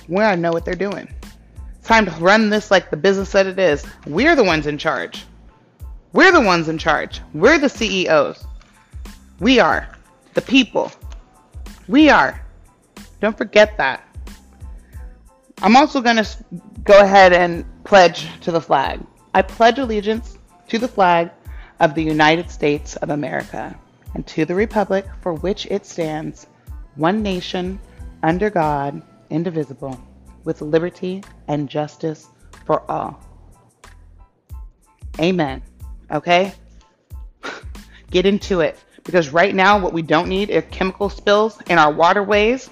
we 0.09 0.17
want 0.17 0.35
to 0.35 0.41
know 0.41 0.51
what 0.51 0.65
they're 0.65 0.75
doing 0.75 1.09
time 1.83 2.07
to 2.07 2.13
run 2.13 2.51
this 2.51 2.71
like 2.71 2.91
the 2.91 2.97
business 2.97 3.33
that 3.33 3.47
it 3.47 3.59
is. 3.59 3.85
We're 4.07 4.37
the 4.37 4.45
ones 4.45 4.67
in 4.67 4.79
charge. 4.79 5.25
We're 6.13 6.33
the 6.33 6.41
ones 6.41 6.69
in 6.69 6.79
charge. 6.79 7.21
We're 7.35 7.59
the 7.59 7.69
CEOs. 7.69 8.45
We 9.41 9.59
are 9.59 9.89
the 10.35 10.43
people. 10.43 10.93
We 11.89 12.11
are. 12.11 12.41
Don't 13.21 13.37
forget 13.37 13.77
that. 13.79 14.07
I'm 15.63 15.77
also 15.77 16.01
going 16.01 16.17
to 16.17 16.27
go 16.85 17.01
ahead 17.01 17.33
and 17.33 17.65
pledge 17.85 18.29
to 18.41 18.53
the 18.53 18.61
flag. 18.61 19.01
I 19.35 19.43
pledge 19.43 19.79
allegiance 19.79 20.39
to 20.69 20.79
the 20.79 20.89
flag 20.89 21.31
of 21.81 21.95
the 21.95 22.03
United 22.03 22.51
States 22.51 22.97
of 22.97 23.11
America 23.11 23.79
and 24.15 24.27
to 24.29 24.45
the 24.45 24.55
republic 24.55 25.07
for 25.21 25.35
which 25.35 25.67
it 25.67 25.87
stands, 25.87 26.47
one 26.97 27.23
nation, 27.23 27.81
under 28.23 28.51
God, 28.51 29.03
indivisible 29.31 30.01
with 30.45 30.61
liberty 30.61 31.23
and 31.49 31.69
justice 31.69 32.29
for 32.67 32.89
all. 32.91 33.21
Amen. 35.21 35.63
Okay? 36.11 36.53
Get 38.11 38.27
into 38.27 38.61
it. 38.61 38.79
Because 39.05 39.31
right 39.31 39.55
now, 39.55 39.79
what 39.79 39.93
we 39.93 40.03
don't 40.03 40.29
need 40.29 40.51
is 40.51 40.63
chemical 40.71 41.09
spills 41.09 41.61
in 41.63 41.79
our 41.79 41.93
waterways. 41.93 42.71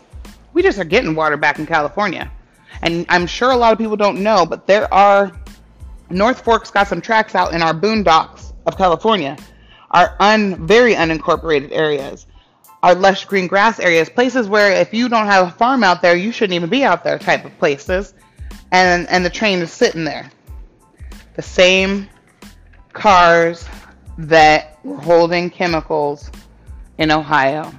We 0.52 0.62
just 0.62 0.78
are 0.78 0.84
getting 0.84 1.14
water 1.14 1.36
back 1.36 1.58
in 1.58 1.66
California. 1.66 2.30
And 2.82 3.04
I'm 3.08 3.26
sure 3.26 3.50
a 3.50 3.56
lot 3.56 3.72
of 3.72 3.78
people 3.78 3.96
don't 3.96 4.22
know, 4.22 4.46
but 4.46 4.66
there 4.66 4.92
are, 4.94 5.32
Norfolk's 6.08 6.70
got 6.70 6.86
some 6.86 7.00
tracks 7.00 7.34
out 7.34 7.52
in 7.52 7.62
our 7.62 7.74
boondocks 7.74 8.52
of 8.66 8.76
California, 8.76 9.36
our 9.90 10.14
un, 10.20 10.66
very 10.66 10.94
unincorporated 10.94 11.72
areas 11.72 12.26
are 12.82 12.94
lush 12.94 13.26
green 13.26 13.46
grass 13.46 13.78
areas, 13.78 14.08
places 14.08 14.48
where 14.48 14.72
if 14.72 14.94
you 14.94 15.08
don't 15.08 15.26
have 15.26 15.48
a 15.48 15.50
farm 15.50 15.84
out 15.84 16.02
there, 16.02 16.16
you 16.16 16.32
shouldn't 16.32 16.54
even 16.54 16.70
be 16.70 16.84
out 16.84 17.04
there 17.04 17.18
type 17.18 17.44
of 17.44 17.56
places. 17.58 18.14
And 18.72 19.08
and 19.08 19.24
the 19.24 19.30
train 19.30 19.60
is 19.60 19.72
sitting 19.72 20.04
there. 20.04 20.30
The 21.34 21.42
same 21.42 22.08
cars 22.92 23.68
that 24.18 24.78
were 24.84 24.96
holding 24.96 25.50
chemicals 25.50 26.30
in 26.98 27.10
Ohio. 27.10 27.72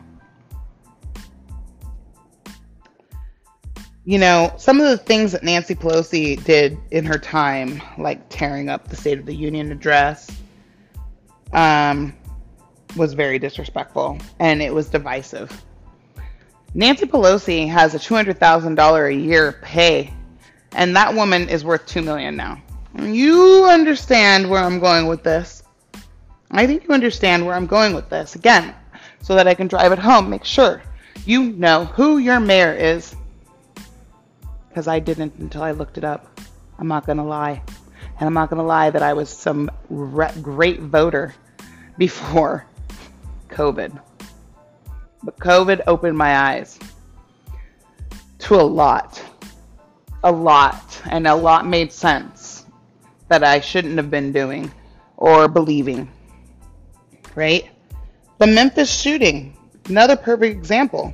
You 4.04 4.18
know, 4.18 4.54
some 4.58 4.82
of 4.82 4.88
the 4.88 4.98
things 4.98 5.32
that 5.32 5.44
Nancy 5.44 5.76
Pelosi 5.76 6.44
did 6.44 6.78
in 6.90 7.06
her 7.06 7.20
time, 7.20 7.82
like 8.00 8.20
tearing 8.30 8.68
up 8.68 8.88
the 8.88 8.96
State 8.96 9.20
of 9.20 9.28
the 9.28 9.36
Union 9.36 9.72
address, 9.72 10.30
um, 11.54 12.16
was 12.96 13.14
very 13.14 13.40
disrespectful 13.40 14.18
and 14.40 14.62
it 14.62 14.74
was 14.74 14.90
divisive. 14.90 15.64
Nancy 16.74 17.06
Pelosi 17.06 17.68
has 17.68 17.96
a 17.96 18.00
$200,000 18.00 19.08
a 19.08 19.14
year 19.14 19.60
pay 19.62 20.14
and 20.74 20.96
that 20.96 21.14
woman 21.14 21.50
is 21.50 21.66
worth 21.66 21.86
2 21.86 22.02
million 22.02 22.36
now. 22.36 22.62
You 23.00 23.66
understand 23.66 24.50
where 24.50 24.62
I'm 24.62 24.80
going 24.80 25.08
with 25.08 25.24
this. 25.24 25.64
I 26.52 26.68
think 26.68 26.84
you 26.84 26.94
understand 26.94 27.46
where 27.46 27.56
I'm 27.56 27.66
going 27.66 27.94
with 27.94 28.10
this. 28.10 28.36
Again, 28.36 28.76
so 29.22 29.36
that 29.36 29.48
I 29.48 29.54
can 29.54 29.68
drive 29.68 29.92
it 29.92 30.00
home, 30.00 30.30
make 30.30 30.44
sure 30.44 30.82
you 31.26 31.44
know 31.54 31.86
who 31.86 32.18
your 32.18 32.40
mayor 32.40 32.74
is. 32.74 33.16
Because 34.70 34.88
I 34.88 35.00
didn't 35.00 35.36
until 35.36 35.64
I 35.64 35.72
looked 35.72 35.98
it 35.98 36.04
up. 36.04 36.40
I'm 36.78 36.88
not 36.88 37.06
going 37.06 37.18
to 37.18 37.24
lie. 37.24 37.62
And 38.20 38.28
I'm 38.28 38.34
not 38.34 38.50
going 38.50 38.58
to 38.58 38.68
lie 38.68 38.90
that 38.90 39.02
I 39.02 39.14
was 39.14 39.30
some 39.30 39.70
re- 39.90 40.32
great 40.42 40.80
voter 40.80 41.34
before 41.98 42.66
COVID. 43.52 44.00
But 45.24 45.38
COVID 45.38 45.82
opened 45.88 46.18
my 46.18 46.36
eyes 46.36 46.80
to 48.40 48.56
a 48.56 48.64
lot. 48.64 49.22
A 50.24 50.32
lot. 50.32 51.02
And 51.10 51.28
a 51.28 51.36
lot 51.36 51.68
made 51.68 51.92
sense 51.92 52.66
that 53.28 53.44
I 53.44 53.60
shouldn't 53.60 53.98
have 53.98 54.10
been 54.10 54.32
doing 54.32 54.72
or 55.18 55.48
believing. 55.48 56.10
Right? 57.36 57.70
The 58.40 58.48
Memphis 58.48 58.92
shooting, 58.92 59.56
another 59.88 60.16
perfect 60.16 60.58
example. 60.58 61.14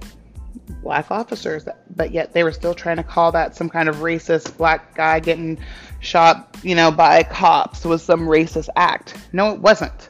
Black 0.82 1.12
officers, 1.12 1.68
but 1.96 2.12
yet 2.12 2.34
they 2.34 2.44
were 2.44 2.54
still 2.54 2.74
trying 2.74 2.98
to 2.98 3.04
call 3.04 3.32
that 3.34 3.56
some 3.56 3.70
kind 3.70 3.90
of 3.90 3.98
racist 3.98 4.56
black 4.58 4.96
guy 4.96 5.20
getting 5.20 5.58
shot, 6.00 6.56
you 6.64 6.76
know, 6.76 6.90
by 6.92 7.24
cops 7.24 7.84
was 7.84 8.02
some 8.02 8.22
racist 8.22 8.70
act. 8.78 9.16
No, 9.34 9.52
it 9.52 9.60
wasn't. 9.60 10.10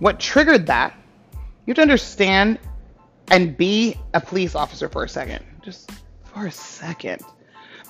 What 0.00 0.18
triggered 0.18 0.66
that 0.66 0.97
you 1.68 1.72
have 1.72 1.76
to 1.76 1.82
understand 1.82 2.58
and 3.30 3.54
be 3.54 3.94
a 4.14 4.20
police 4.22 4.54
officer 4.54 4.88
for 4.88 5.04
a 5.04 5.08
second. 5.08 5.44
Just 5.62 5.90
for 6.24 6.46
a 6.46 6.50
second. 6.50 7.20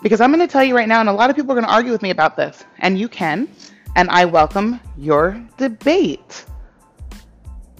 Because 0.03 0.21
I'm 0.21 0.33
going 0.33 0.45
to 0.45 0.51
tell 0.53 0.65
you 0.65 0.75
right 0.75 0.89
now, 0.89 0.99
and 0.99 1.09
a 1.09 1.13
lot 1.13 1.31
of 1.31 1.37
people 1.37 1.53
are 1.53 1.55
going 1.55 1.65
to 1.65 1.73
argue 1.73 1.93
with 1.93 2.03
me 2.03 2.11
about 2.11 2.37
this, 2.37 2.65
and 2.81 2.99
you 2.99 3.09
can, 3.09 3.47
and 3.95 4.11
I 4.11 4.25
welcome 4.25 4.81
your 4.97 5.41
debate. 5.59 6.45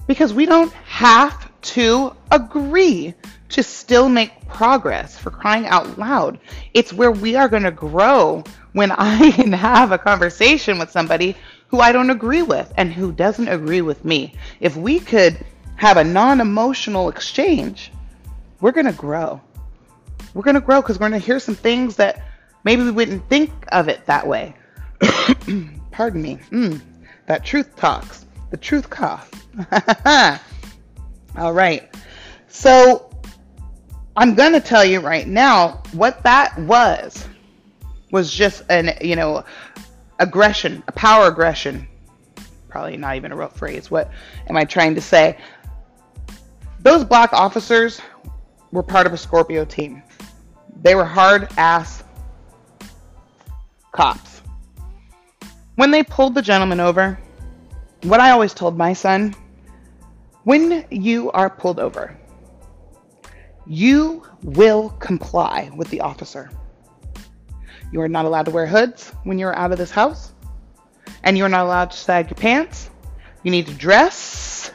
Because 0.07 0.33
we 0.33 0.45
don't 0.45 0.71
have 0.71 1.51
to 1.73 2.15
agree 2.31 3.13
to 3.49 3.61
still 3.61 4.07
make 4.07 4.47
progress 4.47 5.17
for 5.17 5.31
crying 5.31 5.65
out 5.65 5.99
loud. 5.99 6.39
It's 6.73 6.93
where 6.93 7.11
we 7.11 7.35
are 7.35 7.49
going 7.49 7.63
to 7.63 7.71
grow 7.71 8.45
when 8.71 8.93
I 8.93 9.31
can 9.35 9.51
have 9.51 9.91
a 9.91 9.97
conversation 9.97 10.79
with 10.79 10.91
somebody 10.91 11.35
who 11.67 11.81
I 11.81 11.91
don't 11.91 12.09
agree 12.09 12.43
with 12.43 12.71
and 12.77 12.93
who 12.93 13.11
doesn't 13.11 13.49
agree 13.49 13.81
with 13.81 14.05
me. 14.05 14.35
If 14.61 14.77
we 14.77 15.01
could 15.01 15.45
have 15.79 15.95
a 15.95 16.03
non 16.03 16.41
emotional 16.41 17.07
exchange, 17.07 17.91
we're 18.59 18.73
going 18.73 18.85
to 18.85 18.91
grow. 18.91 19.39
We're 20.33 20.43
going 20.43 20.55
to 20.55 20.61
grow 20.61 20.81
because 20.81 20.99
we're 20.99 21.07
going 21.09 21.19
to 21.19 21.25
hear 21.25 21.39
some 21.39 21.55
things 21.55 21.95
that 21.95 22.21
maybe 22.65 22.83
we 22.83 22.91
wouldn't 22.91 23.27
think 23.29 23.51
of 23.71 23.87
it 23.87 24.05
that 24.05 24.27
way. 24.27 24.53
Pardon 25.91 26.21
me. 26.21 26.37
Mm, 26.51 26.81
that 27.27 27.45
truth 27.45 27.77
talks. 27.77 28.25
The 28.51 28.57
truth 28.57 28.89
cough. 28.89 29.31
All 31.37 31.53
right. 31.53 31.95
So 32.49 33.09
I'm 34.17 34.35
going 34.35 34.51
to 34.51 34.59
tell 34.59 34.83
you 34.83 34.99
right 34.99 35.27
now 35.27 35.81
what 35.93 36.23
that 36.23 36.59
was 36.59 37.25
was 38.11 38.33
just 38.33 38.63
an, 38.69 38.97
you 38.99 39.15
know, 39.15 39.45
aggression, 40.19 40.83
a 40.89 40.91
power 40.91 41.27
aggression. 41.27 41.87
Probably 42.67 42.97
not 42.97 43.15
even 43.15 43.31
a 43.31 43.37
real 43.37 43.47
phrase. 43.47 43.89
What 43.89 44.11
am 44.49 44.57
I 44.57 44.65
trying 44.65 44.95
to 44.95 45.01
say? 45.01 45.37
Those 46.81 47.03
black 47.03 47.33
officers 47.33 48.01
were 48.71 48.83
part 48.83 49.07
of 49.07 49.13
a 49.13 49.17
Scorpio 49.17 49.65
team. 49.65 50.01
They 50.81 50.95
were 50.95 51.05
hard 51.05 51.49
ass 51.57 52.03
cops. 53.91 54.41
When 55.75 55.91
they 55.91 56.03
pulled 56.03 56.35
the 56.35 56.41
gentleman 56.41 56.79
over, 56.79 57.19
what 58.03 58.19
I 58.19 58.31
always 58.31 58.53
told 58.53 58.77
my 58.77 58.93
son 58.93 59.35
when 60.43 60.85
you 60.89 61.31
are 61.31 61.49
pulled 61.49 61.79
over, 61.79 62.17
you 63.67 64.25
will 64.41 64.89
comply 64.89 65.69
with 65.75 65.89
the 65.89 66.01
officer. 66.01 66.49
You 67.91 68.01
are 68.01 68.07
not 68.07 68.25
allowed 68.25 68.45
to 68.45 68.51
wear 68.51 68.65
hoods 68.65 69.11
when 69.23 69.37
you're 69.37 69.55
out 69.55 69.71
of 69.71 69.77
this 69.77 69.91
house, 69.91 70.31
and 71.23 71.37
you're 71.37 71.49
not 71.49 71.65
allowed 71.65 71.91
to 71.91 71.97
sag 71.97 72.29
your 72.29 72.35
pants. 72.35 72.89
You 73.43 73.51
need 73.51 73.67
to 73.67 73.73
dress 73.73 74.71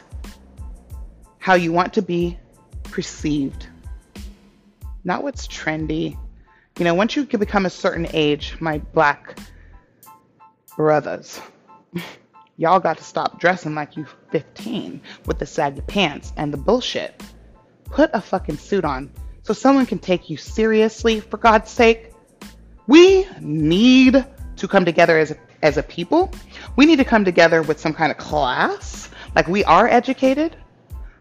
how 1.45 1.53
you 1.53 1.71
want 1.71 1.93
to 1.93 2.01
be 2.01 2.39
perceived, 2.85 3.67
not 5.03 5.21
what's 5.21 5.47
trendy. 5.47 6.17
You 6.79 6.85
know, 6.85 6.95
once 6.95 7.15
you 7.15 7.23
can 7.27 7.39
become 7.39 7.67
a 7.67 7.69
certain 7.69 8.07
age, 8.13 8.57
my 8.59 8.79
black 8.79 9.37
brothers, 10.75 11.39
y'all 12.57 12.79
got 12.79 12.97
to 12.97 13.03
stop 13.03 13.39
dressing 13.39 13.75
like 13.75 13.95
you 13.95 14.07
15 14.31 14.99
with 15.27 15.37
the 15.37 15.45
saggy 15.45 15.81
pants 15.81 16.33
and 16.35 16.51
the 16.51 16.57
bullshit. 16.57 17.21
Put 17.91 18.09
a 18.15 18.21
fucking 18.21 18.57
suit 18.57 18.83
on 18.83 19.11
so 19.43 19.53
someone 19.53 19.85
can 19.85 19.99
take 19.99 20.31
you 20.31 20.37
seriously, 20.37 21.19
for 21.19 21.37
God's 21.37 21.69
sake. 21.69 22.11
We 22.87 23.27
need 23.39 24.25
to 24.57 24.67
come 24.67 24.83
together 24.83 25.19
as 25.19 25.29
a, 25.29 25.37
as 25.61 25.77
a 25.77 25.83
people. 25.83 26.31
We 26.75 26.87
need 26.87 26.97
to 26.97 27.05
come 27.05 27.23
together 27.23 27.61
with 27.61 27.79
some 27.79 27.93
kind 27.93 28.11
of 28.11 28.17
class, 28.17 29.11
like 29.35 29.47
we 29.47 29.63
are 29.65 29.87
educated, 29.87 30.57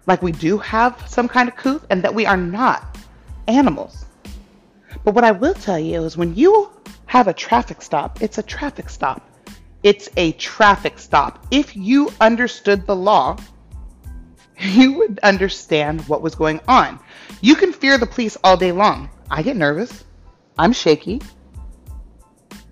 like 0.07 0.23
we 0.23 0.33
do 0.33 0.59
have 0.59 1.03
some 1.09 1.29
kind 1.29 1.49
of 1.49 1.57
couth, 1.57 1.87
and 1.91 2.03
that 2.03 2.15
we 2.15 2.27
are 2.27 2.37
not 2.37 2.97
animals. 3.49 4.05
But 5.05 5.15
what 5.15 5.25
I 5.25 5.33
will 5.33 5.55
tell 5.55 5.79
you 5.79 6.05
is 6.05 6.17
when 6.17 6.35
you 6.35 6.71
have 7.07 7.29
a 7.29 7.33
traffic 7.33 7.83
stop, 7.83 8.23
it's 8.23 8.39
a 8.39 8.43
traffic 8.43 8.89
stop. 8.89 9.29
It's 9.83 10.09
a 10.17 10.33
traffic 10.33 10.99
stop. 10.99 11.47
If 11.51 11.77
you 11.77 12.11
understood 12.21 12.87
the 12.87 12.97
law, 12.97 13.37
you 14.61 14.95
would 14.95 15.19
understand 15.23 16.01
what 16.09 16.23
was 16.23 16.35
going 16.35 16.61
on. 16.69 16.99
You 17.41 17.55
can 17.55 17.73
fear 17.73 17.99
the 17.99 18.07
police 18.07 18.37
all 18.43 18.57
day 18.57 18.73
long. 18.73 19.11
I 19.31 19.43
get 19.43 19.57
nervous. 19.57 20.05
I'm 20.59 20.73
shaky. 20.73 21.21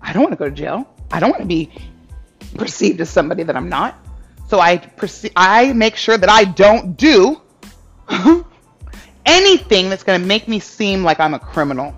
I 0.01 0.13
don't 0.13 0.23
want 0.23 0.33
to 0.33 0.37
go 0.37 0.49
to 0.49 0.55
jail. 0.55 0.87
I 1.11 1.19
don't 1.19 1.29
want 1.29 1.41
to 1.41 1.47
be 1.47 1.71
perceived 2.55 2.99
as 3.01 3.09
somebody 3.09 3.43
that 3.43 3.55
I'm 3.55 3.69
not. 3.69 4.02
So 4.53 4.59
I 4.59 4.77
perce- 4.77 5.31
I 5.35 5.73
make 5.73 5.95
sure 5.95 6.15
that 6.15 6.29
I 6.29 6.43
don't 6.43 6.95
do 6.95 7.41
anything 9.25 9.89
that's 9.89 10.03
going 10.03 10.21
to 10.21 10.27
make 10.27 10.47
me 10.47 10.59
seem 10.59 11.03
like 11.03 11.19
I'm 11.19 11.33
a 11.33 11.39
criminal. 11.39 11.95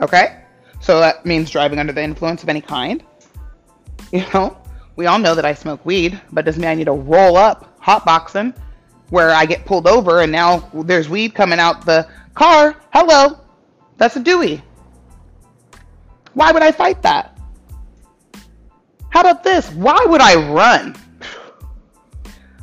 Okay? 0.00 0.40
So 0.80 1.00
that 1.00 1.26
means 1.26 1.50
driving 1.50 1.78
under 1.78 1.92
the 1.92 2.02
influence 2.02 2.42
of 2.42 2.48
any 2.48 2.62
kind. 2.62 3.04
You 4.10 4.24
know, 4.32 4.56
we 4.96 5.04
all 5.04 5.18
know 5.18 5.34
that 5.34 5.44
I 5.44 5.52
smoke 5.52 5.84
weed, 5.84 6.18
but 6.32 6.46
doesn't 6.46 6.62
mean 6.62 6.70
I 6.70 6.74
need 6.74 6.86
to 6.86 6.92
roll 6.92 7.36
up 7.36 7.78
hotboxing 7.78 8.56
where 9.10 9.28
I 9.32 9.44
get 9.44 9.66
pulled 9.66 9.86
over 9.86 10.22
and 10.22 10.32
now 10.32 10.70
there's 10.72 11.10
weed 11.10 11.34
coming 11.34 11.58
out 11.58 11.84
the 11.84 12.08
car. 12.32 12.74
Hello, 12.94 13.38
that's 13.98 14.16
a 14.16 14.20
DUI. 14.20 14.62
Why 16.32 16.52
would 16.52 16.62
I 16.62 16.72
fight 16.72 17.02
that? 17.02 17.38
How 19.10 19.20
about 19.20 19.44
this? 19.44 19.70
Why 19.72 20.02
would 20.06 20.22
I 20.22 20.36
run? 20.36 20.96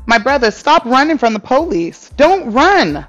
My 0.05 0.17
brother, 0.17 0.51
stop 0.51 0.85
running 0.85 1.17
from 1.17 1.33
the 1.33 1.39
police. 1.39 2.09
Don't 2.17 2.51
run. 2.51 3.05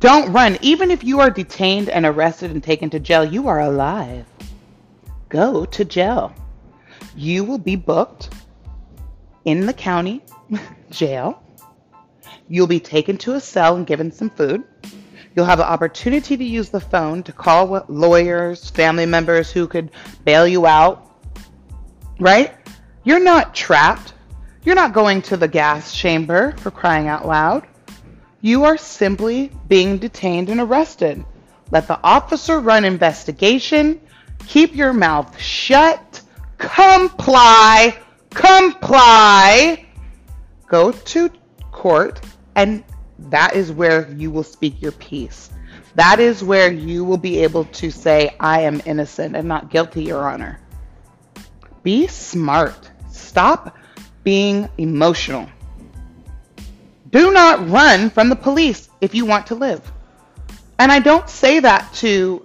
Don't 0.00 0.32
run. 0.32 0.58
Even 0.60 0.90
if 0.90 1.04
you 1.04 1.20
are 1.20 1.30
detained 1.30 1.88
and 1.88 2.06
arrested 2.06 2.50
and 2.50 2.62
taken 2.62 2.88
to 2.90 3.00
jail, 3.00 3.24
you 3.24 3.48
are 3.48 3.60
alive. 3.60 4.24
Go 5.28 5.64
to 5.66 5.84
jail. 5.84 6.32
You 7.16 7.44
will 7.44 7.58
be 7.58 7.76
booked 7.76 8.30
in 9.44 9.66
the 9.66 9.72
county 9.72 10.22
jail. 10.90 11.42
You'll 12.48 12.66
be 12.66 12.80
taken 12.80 13.18
to 13.18 13.34
a 13.34 13.40
cell 13.40 13.76
and 13.76 13.86
given 13.86 14.10
some 14.10 14.30
food. 14.30 14.64
You'll 15.34 15.44
have 15.44 15.58
the 15.58 15.70
opportunity 15.70 16.36
to 16.36 16.44
use 16.44 16.70
the 16.70 16.80
phone 16.80 17.22
to 17.24 17.32
call 17.32 17.84
lawyers, 17.88 18.70
family 18.70 19.06
members 19.06 19.52
who 19.52 19.66
could 19.66 19.90
bail 20.24 20.46
you 20.46 20.66
out. 20.66 21.04
Right? 22.18 22.54
You're 23.04 23.22
not 23.22 23.54
trapped. 23.54 24.14
You're 24.68 24.74
not 24.74 24.92
going 24.92 25.22
to 25.22 25.38
the 25.38 25.48
gas 25.48 25.96
chamber 25.96 26.54
for 26.58 26.70
crying 26.70 27.08
out 27.08 27.26
loud. 27.26 27.66
You 28.42 28.64
are 28.64 28.76
simply 28.76 29.50
being 29.66 29.96
detained 29.96 30.50
and 30.50 30.60
arrested. 30.60 31.24
Let 31.70 31.88
the 31.88 31.98
officer 32.04 32.60
run 32.60 32.84
investigation. 32.84 33.98
Keep 34.46 34.76
your 34.76 34.92
mouth 34.92 35.40
shut. 35.40 36.20
Comply. 36.58 37.96
Comply. 38.28 39.86
Go 40.66 40.92
to 40.92 41.30
court, 41.72 42.20
and 42.54 42.84
that 43.30 43.56
is 43.56 43.72
where 43.72 44.12
you 44.12 44.30
will 44.30 44.44
speak 44.44 44.82
your 44.82 44.92
piece. 44.92 45.48
That 45.94 46.20
is 46.20 46.44
where 46.44 46.70
you 46.70 47.06
will 47.06 47.16
be 47.16 47.38
able 47.38 47.64
to 47.64 47.90
say, 47.90 48.36
I 48.38 48.60
am 48.60 48.82
innocent 48.84 49.34
and 49.34 49.48
not 49.48 49.70
guilty, 49.70 50.04
Your 50.04 50.28
Honor. 50.28 50.60
Be 51.82 52.06
smart. 52.06 52.90
Stop 53.10 53.77
being 54.28 54.68
emotional. 54.76 55.48
Do 57.08 57.32
not 57.32 57.66
run 57.70 58.10
from 58.10 58.28
the 58.28 58.36
police 58.36 58.90
if 59.00 59.14
you 59.14 59.24
want 59.24 59.46
to 59.46 59.54
live. 59.54 59.80
And 60.78 60.92
I 60.92 60.98
don't 60.98 61.26
say 61.30 61.60
that 61.60 61.90
to 61.94 62.44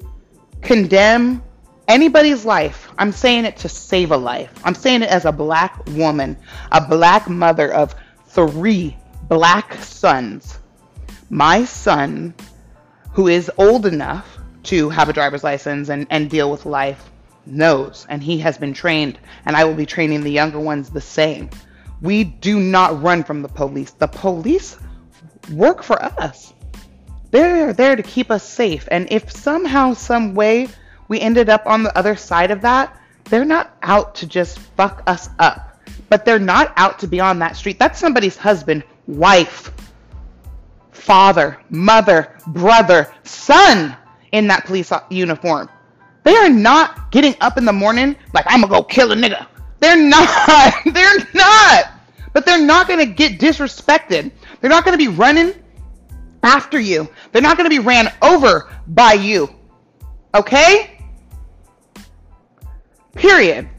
condemn 0.61 1.43
anybody's 1.89 2.45
life. 2.45 2.89
I'm 2.97 3.11
saying 3.11 3.43
it 3.43 3.57
to 3.57 3.67
save 3.67 4.11
a 4.11 4.15
life. 4.15 4.49
I'm 4.63 4.75
saying 4.75 5.01
it 5.01 5.09
as 5.09 5.25
a 5.25 5.33
black 5.33 5.85
woman, 5.87 6.37
a 6.71 6.79
black 6.79 7.27
mother 7.27 7.73
of 7.73 7.93
three 8.27 8.95
black 9.27 9.73
sons. 9.83 10.59
My 11.29 11.65
son, 11.65 12.33
who 13.11 13.27
is 13.27 13.51
old 13.57 13.85
enough 13.85 14.37
to 14.71 14.89
have 14.89 15.09
a 15.09 15.13
driver's 15.13 15.43
license 15.43 15.89
and, 15.89 16.07
and 16.09 16.29
deal 16.29 16.49
with 16.49 16.65
life, 16.65 17.11
knows, 17.45 18.05
and 18.07 18.23
he 18.23 18.37
has 18.37 18.57
been 18.57 18.73
trained, 18.73 19.19
and 19.45 19.53
I 19.53 19.65
will 19.65 19.75
be 19.75 19.85
training 19.85 20.21
the 20.21 20.31
younger 20.31 20.61
ones 20.61 20.89
the 20.89 21.01
same. 21.01 21.49
We 22.03 22.25
do 22.25 22.59
not 22.59 23.01
run 23.01 23.23
from 23.23 23.41
the 23.41 23.47
police. 23.47 23.91
The 23.91 24.07
police 24.07 24.77
work 25.51 25.81
for 25.81 26.03
us. 26.03 26.53
They're 27.31 27.71
there 27.71 27.95
to 27.95 28.03
keep 28.03 28.29
us 28.29 28.43
safe. 28.43 28.87
And 28.91 29.07
if 29.09 29.31
somehow, 29.31 29.93
some 29.93 30.35
way, 30.35 30.67
we 31.07 31.19
ended 31.19 31.49
up 31.49 31.65
on 31.65 31.81
the 31.81 31.97
other 31.97 32.17
side 32.17 32.51
of 32.51 32.61
that, 32.61 32.99
they're 33.25 33.45
not 33.45 33.77
out 33.81 34.15
to 34.15 34.27
just 34.27 34.59
fuck 34.59 35.01
us 35.07 35.29
up. 35.39 35.79
But 36.09 36.25
they're 36.25 36.39
not 36.39 36.73
out 36.75 36.99
to 36.99 37.07
be 37.07 37.21
on 37.21 37.39
that 37.39 37.55
street. 37.55 37.79
That's 37.79 37.99
somebody's 37.99 38.35
husband, 38.35 38.83
wife, 39.07 39.71
father, 40.91 41.57
mother, 41.69 42.37
brother, 42.47 43.13
son 43.23 43.95
in 44.33 44.45
that 44.47 44.65
police 44.65 44.91
uniform. 45.09 45.69
They 46.23 46.35
are 46.35 46.49
not 46.49 47.11
getting 47.11 47.35
up 47.39 47.57
in 47.57 47.63
the 47.63 47.73
morning 47.73 48.17
like, 48.33 48.45
I'm 48.47 48.59
gonna 48.59 48.73
go 48.73 48.83
kill 48.83 49.13
a 49.13 49.15
nigga. 49.15 49.47
They're 49.79 49.97
not. 49.97 50.73
They're 50.93 51.27
not. 51.33 51.92
But 52.33 52.45
they're 52.45 52.63
not 52.63 52.87
going 52.87 52.99
to 52.99 53.05
get 53.05 53.39
disrespected. 53.39 54.31
They're 54.59 54.69
not 54.69 54.85
going 54.85 54.97
to 54.97 55.03
be 55.03 55.15
running 55.15 55.53
after 56.41 56.79
you. 56.79 57.07
They're 57.31 57.41
not 57.41 57.57
going 57.57 57.69
to 57.69 57.75
be 57.75 57.79
ran 57.79 58.11
over 58.21 58.71
by 58.87 59.13
you. 59.13 59.53
Okay? 60.33 60.99
Period. 63.13 63.69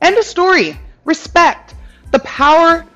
End 0.00 0.16
of 0.16 0.24
story. 0.24 0.76
Respect 1.04 1.74
the 2.10 2.18
power 2.20 2.86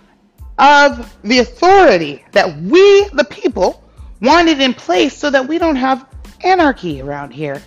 of 0.59 1.17
the 1.23 1.41
authority 1.41 2.25
that 2.33 2.57
we, 2.63 3.09
the 3.11 3.27
people, 3.29 3.85
wanted 4.21 4.61
in 4.61 4.75
place 4.75 5.17
so 5.17 5.31
that 5.31 5.47
we 5.47 5.59
don't 5.59 5.77
have 5.77 6.07
anarchy 6.43 7.01
around 7.01 7.33
here. 7.33 7.63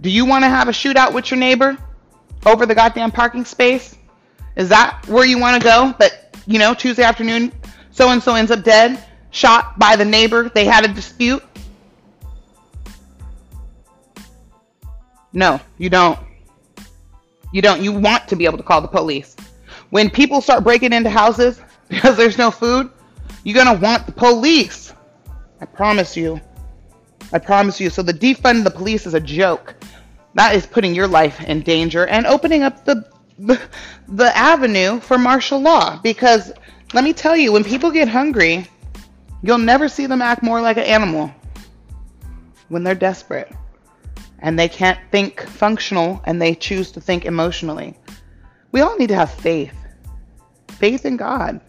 Do 0.00 0.10
you 0.10 0.24
want 0.24 0.44
to 0.44 0.48
have 0.48 0.68
a 0.68 0.72
shootout 0.72 1.12
with 1.12 1.30
your 1.30 1.38
neighbor? 1.38 1.76
over 2.46 2.66
the 2.66 2.74
goddamn 2.74 3.10
parking 3.10 3.44
space? 3.44 3.96
Is 4.56 4.68
that 4.68 5.06
where 5.08 5.26
you 5.26 5.38
want 5.38 5.60
to 5.60 5.64
go? 5.64 5.94
But, 5.98 6.36
you 6.46 6.58
know, 6.58 6.74
Tuesday 6.74 7.02
afternoon, 7.02 7.52
so 7.90 8.10
and 8.10 8.22
so 8.22 8.34
ends 8.34 8.50
up 8.50 8.62
dead, 8.62 9.02
shot 9.30 9.78
by 9.78 9.96
the 9.96 10.04
neighbor. 10.04 10.48
They 10.48 10.64
had 10.64 10.84
a 10.84 10.88
dispute. 10.88 11.42
No, 15.32 15.60
you 15.78 15.90
don't. 15.90 16.18
You 17.52 17.60
don't. 17.62 17.82
You 17.82 17.92
want 17.92 18.28
to 18.28 18.36
be 18.36 18.44
able 18.44 18.58
to 18.58 18.62
call 18.62 18.80
the 18.80 18.88
police. 18.88 19.36
When 19.90 20.08
people 20.08 20.40
start 20.40 20.64
breaking 20.64 20.92
into 20.92 21.10
houses 21.10 21.60
because 21.88 22.16
there's 22.16 22.38
no 22.38 22.50
food, 22.50 22.90
you're 23.42 23.54
going 23.54 23.76
to 23.76 23.82
want 23.82 24.06
the 24.06 24.12
police. 24.12 24.92
I 25.60 25.66
promise 25.66 26.16
you. 26.16 26.40
I 27.32 27.38
promise 27.38 27.80
you. 27.80 27.90
So 27.90 28.02
the 28.02 28.14
defund 28.14 28.64
the 28.64 28.70
police 28.70 29.06
is 29.06 29.14
a 29.14 29.20
joke 29.20 29.74
that 30.34 30.54
is 30.54 30.66
putting 30.66 30.94
your 30.94 31.06
life 31.06 31.40
in 31.42 31.62
danger 31.62 32.06
and 32.06 32.26
opening 32.26 32.62
up 32.62 32.84
the, 32.84 33.08
the, 33.38 34.36
avenue 34.36 35.00
for 35.00 35.18
martial 35.18 35.60
law 35.60 35.98
because 36.02 36.52
let 36.92 37.02
me 37.02 37.12
tell 37.12 37.36
you 37.36 37.52
when 37.52 37.64
people 37.64 37.90
get 37.90 38.08
hungry 38.08 38.68
You'll 39.44 39.58
never 39.58 39.90
see 39.90 40.06
them 40.06 40.22
act 40.22 40.42
more 40.42 40.62
like 40.62 40.78
an 40.78 40.84
animal 40.84 41.30
when 42.68 42.82
they're 42.82 42.94
desperate 42.94 43.52
and 44.38 44.58
they 44.58 44.70
can't 44.70 44.98
think 45.10 45.42
functional 45.42 46.22
and 46.24 46.40
they 46.40 46.54
choose 46.54 46.90
to 46.92 47.00
think 47.02 47.26
emotionally. 47.26 47.94
We 48.72 48.80
all 48.80 48.96
need 48.96 49.08
to 49.08 49.14
have 49.14 49.30
faith. 49.30 49.76
Faith 50.68 51.04
in 51.04 51.18
God, 51.18 51.60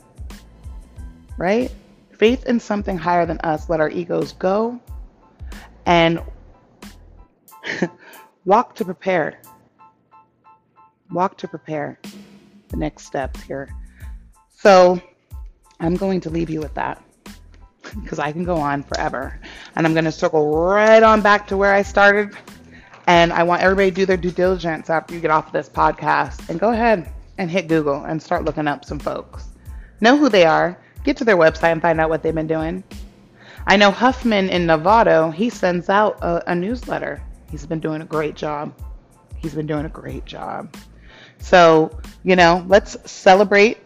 right? 1.38 1.70
Faith 2.14 2.46
in 2.46 2.62
something 2.62 2.98
higher 2.98 3.26
than 3.26 3.40
us. 3.40 3.70
Let 3.70 3.82
our 3.82 3.90
egos 3.90 4.32
go 4.32 4.80
and 5.86 6.22
walk 8.46 8.76
to 8.76 8.86
prepare. 8.86 9.42
Walk 11.12 11.38
to 11.38 11.48
prepare 11.48 12.00
the 12.70 12.78
next 12.78 13.06
steps 13.06 13.42
here. 13.42 13.70
So 14.50 15.02
I'm 15.80 15.96
going 15.96 16.22
to 16.22 16.30
leave 16.30 16.50
you 16.50 16.60
with 16.60 16.74
that 16.74 17.04
because 18.02 18.20
I 18.20 18.32
can 18.32 18.44
go 18.44 18.58
on 18.58 18.84
forever. 18.84 19.40
And 19.76 19.86
I'm 19.86 19.94
going 19.94 20.06
to 20.06 20.12
circle 20.12 20.58
right 20.58 21.04
on 21.04 21.22
back 21.22 21.48
to 21.48 21.58
where 21.58 21.74
I 21.74 21.82
started. 21.82 22.36
And 23.08 23.32
I 23.32 23.44
want 23.44 23.62
everybody 23.62 23.92
to 23.92 23.96
do 23.96 24.06
their 24.06 24.18
due 24.18 24.32
diligence 24.32 24.90
after 24.90 25.14
you 25.14 25.20
get 25.20 25.32
off 25.32 25.48
of 25.48 25.54
this 25.54 25.70
podcast 25.70 26.50
and 26.50 26.60
go 26.60 26.72
ahead 26.72 27.12
and 27.38 27.52
hit 27.52 27.68
Google 27.68 28.06
and 28.06 28.22
start 28.22 28.46
looking 28.46 28.68
up 28.68 28.86
some 28.86 29.00
folks. 29.00 29.50
Know 30.02 30.18
who 30.18 30.30
they 30.30 30.46
are, 30.46 30.80
get 31.04 31.16
to 31.18 31.24
their 31.24 31.38
website 31.38 31.72
and 31.72 31.82
find 31.82 32.02
out 32.02 32.10
what 32.10 32.24
they've 32.24 32.34
been 32.34 32.48
doing. 32.48 32.84
I 33.68 33.78
know 33.78 33.92
Huffman 33.92 34.50
in 34.50 34.66
Novato, 34.66 35.34
he 35.34 35.50
sends 35.50 35.90
out 35.90 36.18
a, 36.22 36.52
a 36.52 36.56
newsletter. 36.56 37.22
He's 37.50 37.66
been 37.66 37.80
doing 37.80 38.02
a 38.02 38.06
great 38.06 38.36
job. 38.36 38.74
He's 39.38 39.54
been 39.54 39.68
doing 39.68 39.86
a 39.86 39.90
great 39.90 40.26
job. 40.26 40.76
So, 41.40 42.00
you 42.24 42.36
know, 42.36 42.66
let's 42.68 42.98
celebrate 43.10 43.78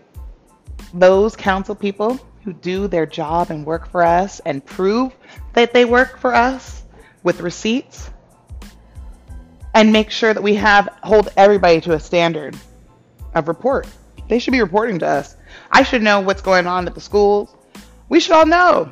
those 0.93 1.35
council 1.35 1.75
people 1.75 2.19
who 2.43 2.53
do 2.53 2.87
their 2.87 3.05
job 3.05 3.51
and 3.51 3.65
work 3.65 3.89
for 3.89 4.03
us 4.03 4.39
and 4.45 4.65
prove 4.65 5.13
that 5.53 5.73
they 5.73 5.85
work 5.85 6.17
for 6.19 6.33
us 6.33 6.83
with 7.23 7.41
receipts 7.41 8.09
and 9.73 9.91
make 9.91 10.09
sure 10.09 10.33
that 10.33 10.41
we 10.41 10.55
have 10.55 10.89
hold 11.03 11.29
everybody 11.37 11.81
to 11.81 11.93
a 11.93 11.99
standard 11.99 12.57
of 13.35 13.47
report. 13.47 13.87
They 14.27 14.39
should 14.39 14.51
be 14.51 14.61
reporting 14.61 14.99
to 14.99 15.07
us. 15.07 15.35
I 15.71 15.83
should 15.83 16.01
know 16.01 16.21
what's 16.21 16.41
going 16.41 16.67
on 16.67 16.87
at 16.87 16.95
the 16.95 17.01
schools. 17.01 17.55
We 18.07 18.19
should 18.19 18.33
all 18.33 18.45
know. 18.45 18.91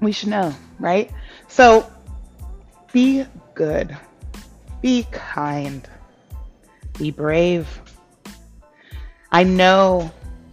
We 0.00 0.12
should 0.12 0.28
know, 0.28 0.54
right? 0.78 1.10
So 1.48 1.90
be 2.92 3.26
good. 3.54 3.96
Be 4.80 5.06
kind. 5.10 5.88
Be 6.98 7.10
brave. 7.10 7.82
I 9.30 9.44
know 9.44 10.10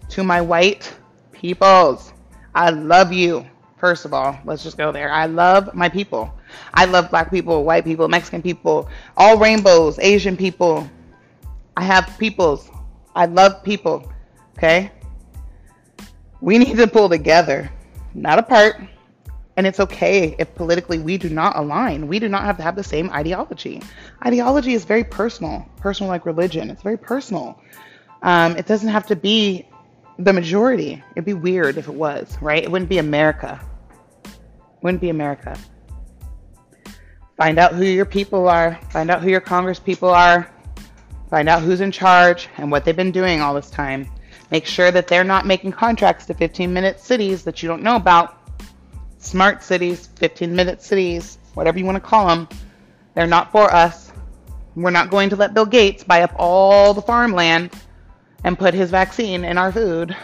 to 0.10 0.24
my 0.24 0.42
white 0.42 0.94
peoples, 1.32 2.14
I 2.54 2.70
love 2.70 3.14
you. 3.14 3.46
First 3.78 4.06
of 4.06 4.14
all, 4.14 4.38
let's 4.46 4.64
just 4.64 4.78
go 4.78 4.92
there. 4.92 5.12
I 5.12 5.26
love 5.26 5.74
my 5.74 5.90
people. 5.90 6.34
I 6.74 6.86
love 6.86 7.10
black 7.10 7.30
people, 7.32 7.64
white 7.64 7.84
people, 7.84 8.08
Mexican 8.08 8.42
people, 8.42 8.90
all 9.18 9.38
rainbows, 9.38 10.00
Asian 10.00 10.38
people. 10.38 10.90
I 11.76 11.84
have 11.84 12.16
peoples. 12.18 12.70
I 13.16 13.26
love 13.26 13.64
people. 13.64 14.12
Okay? 14.58 14.92
We 16.42 16.58
need 16.58 16.78
to 16.78 16.88
pull 16.88 17.10
together, 17.10 17.72
not 18.14 18.40
apart. 18.40 18.82
And 19.56 19.68
it's 19.68 19.80
okay 19.80 20.36
if 20.40 20.54
politically 20.56 20.98
we 21.00 21.18
do 21.18 21.30
not 21.30 21.56
align. 21.56 22.08
We 22.08 22.20
do 22.20 22.28
not 22.28 22.44
have 22.44 22.58
to 22.58 22.64
have 22.64 22.76
the 22.76 22.84
same 22.84 23.12
ideology. 23.12 23.82
Ideology 24.26 24.74
is 24.74 24.84
very 24.84 25.04
personal, 25.04 25.68
personal 25.78 26.10
like 26.10 26.26
religion. 26.26 26.70
It's 26.70 26.82
very 26.82 26.98
personal. 26.98 27.62
Um, 28.24 28.58
it 28.58 28.66
doesn't 28.66 28.90
have 28.90 29.06
to 29.08 29.16
be 29.16 29.68
the 30.18 30.34
majority. 30.34 31.04
It'd 31.12 31.26
be 31.26 31.34
weird 31.34 31.78
if 31.78 31.88
it 31.88 31.94
was, 31.94 32.38
right? 32.42 32.64
It 32.64 32.72
wouldn't 32.72 32.90
be 32.90 32.98
America. 32.98 33.60
Wouldn't 34.82 35.02
be 35.02 35.10
America. 35.10 35.58
Find 37.38 37.60
out 37.60 37.74
who 37.74 37.84
your 37.84 38.06
people 38.06 38.48
are. 38.48 38.80
Find 38.90 39.10
out 39.10 39.22
who 39.22 39.30
your 39.30 39.42
Congress 39.42 39.80
people 39.80 40.10
are. 40.10 40.50
Find 41.30 41.50
out 41.50 41.62
who's 41.62 41.82
in 41.82 41.92
charge 41.92 42.48
and 42.58 42.72
what 42.72 42.86
they've 42.86 42.96
been 42.96 43.12
doing 43.12 43.42
all 43.42 43.54
this 43.54 43.70
time. 43.70 44.08
Make 44.52 44.66
sure 44.66 44.92
that 44.92 45.08
they're 45.08 45.24
not 45.24 45.46
making 45.48 45.72
contracts 45.72 46.26
to 46.28 46.34
15 46.34 46.72
minute 46.72 47.00
cities 47.00 47.44
that 47.44 47.64
you 47.64 47.70
don't 47.70 47.82
know 47.82 47.96
about. 47.96 48.43
Smart 49.24 49.64
cities, 49.64 50.10
15 50.16 50.54
minute 50.54 50.82
cities, 50.84 51.38
whatever 51.54 51.80
you 51.80 51.86
want 51.86 51.96
to 51.96 52.02
call 52.02 52.28
them. 52.28 52.48
They're 53.16 53.26
not 53.26 53.52
for 53.52 53.74
us. 53.74 54.12
We're 54.76 54.92
not 54.92 55.10
going 55.10 55.30
to 55.30 55.36
let 55.36 55.54
Bill 55.54 55.66
Gates 55.66 56.04
buy 56.04 56.24
up 56.24 56.34
all 56.36 56.94
the 56.94 57.02
farmland 57.02 57.72
and 58.44 58.60
put 58.60 58.74
his 58.74 58.92
vaccine 58.92 59.46
in 59.46 59.58
our 59.58 59.72
food. 59.72 60.16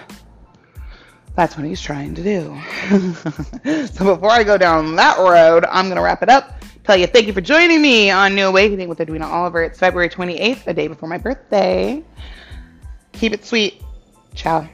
That's 1.35 1.55
what 1.55 1.65
he's 1.65 1.79
trying 1.79 2.13
to 2.15 2.23
do. 2.23 2.61
so 3.87 4.15
before 4.15 4.31
I 4.31 4.43
go 4.43 4.57
down 4.57 4.97
that 4.97 5.17
road, 5.17 5.63
I'm 5.69 5.85
going 5.85 5.95
to 5.95 6.01
wrap 6.01 6.21
it 6.21 6.29
up. 6.29 6.61
Tell 6.83 6.97
you 6.97 7.07
thank 7.07 7.27
you 7.27 7.33
for 7.33 7.41
joining 7.41 7.81
me 7.81 8.09
on 8.09 8.35
New 8.35 8.47
Awakening 8.47 8.89
with 8.89 8.99
Edwina 8.99 9.27
Oliver. 9.27 9.63
It's 9.63 9.79
February 9.79 10.09
28th, 10.09 10.65
the 10.65 10.73
day 10.73 10.87
before 10.87 11.07
my 11.07 11.17
birthday. 11.17 12.03
Keep 13.13 13.33
it 13.33 13.45
sweet. 13.45 13.81
Ciao. 14.35 14.67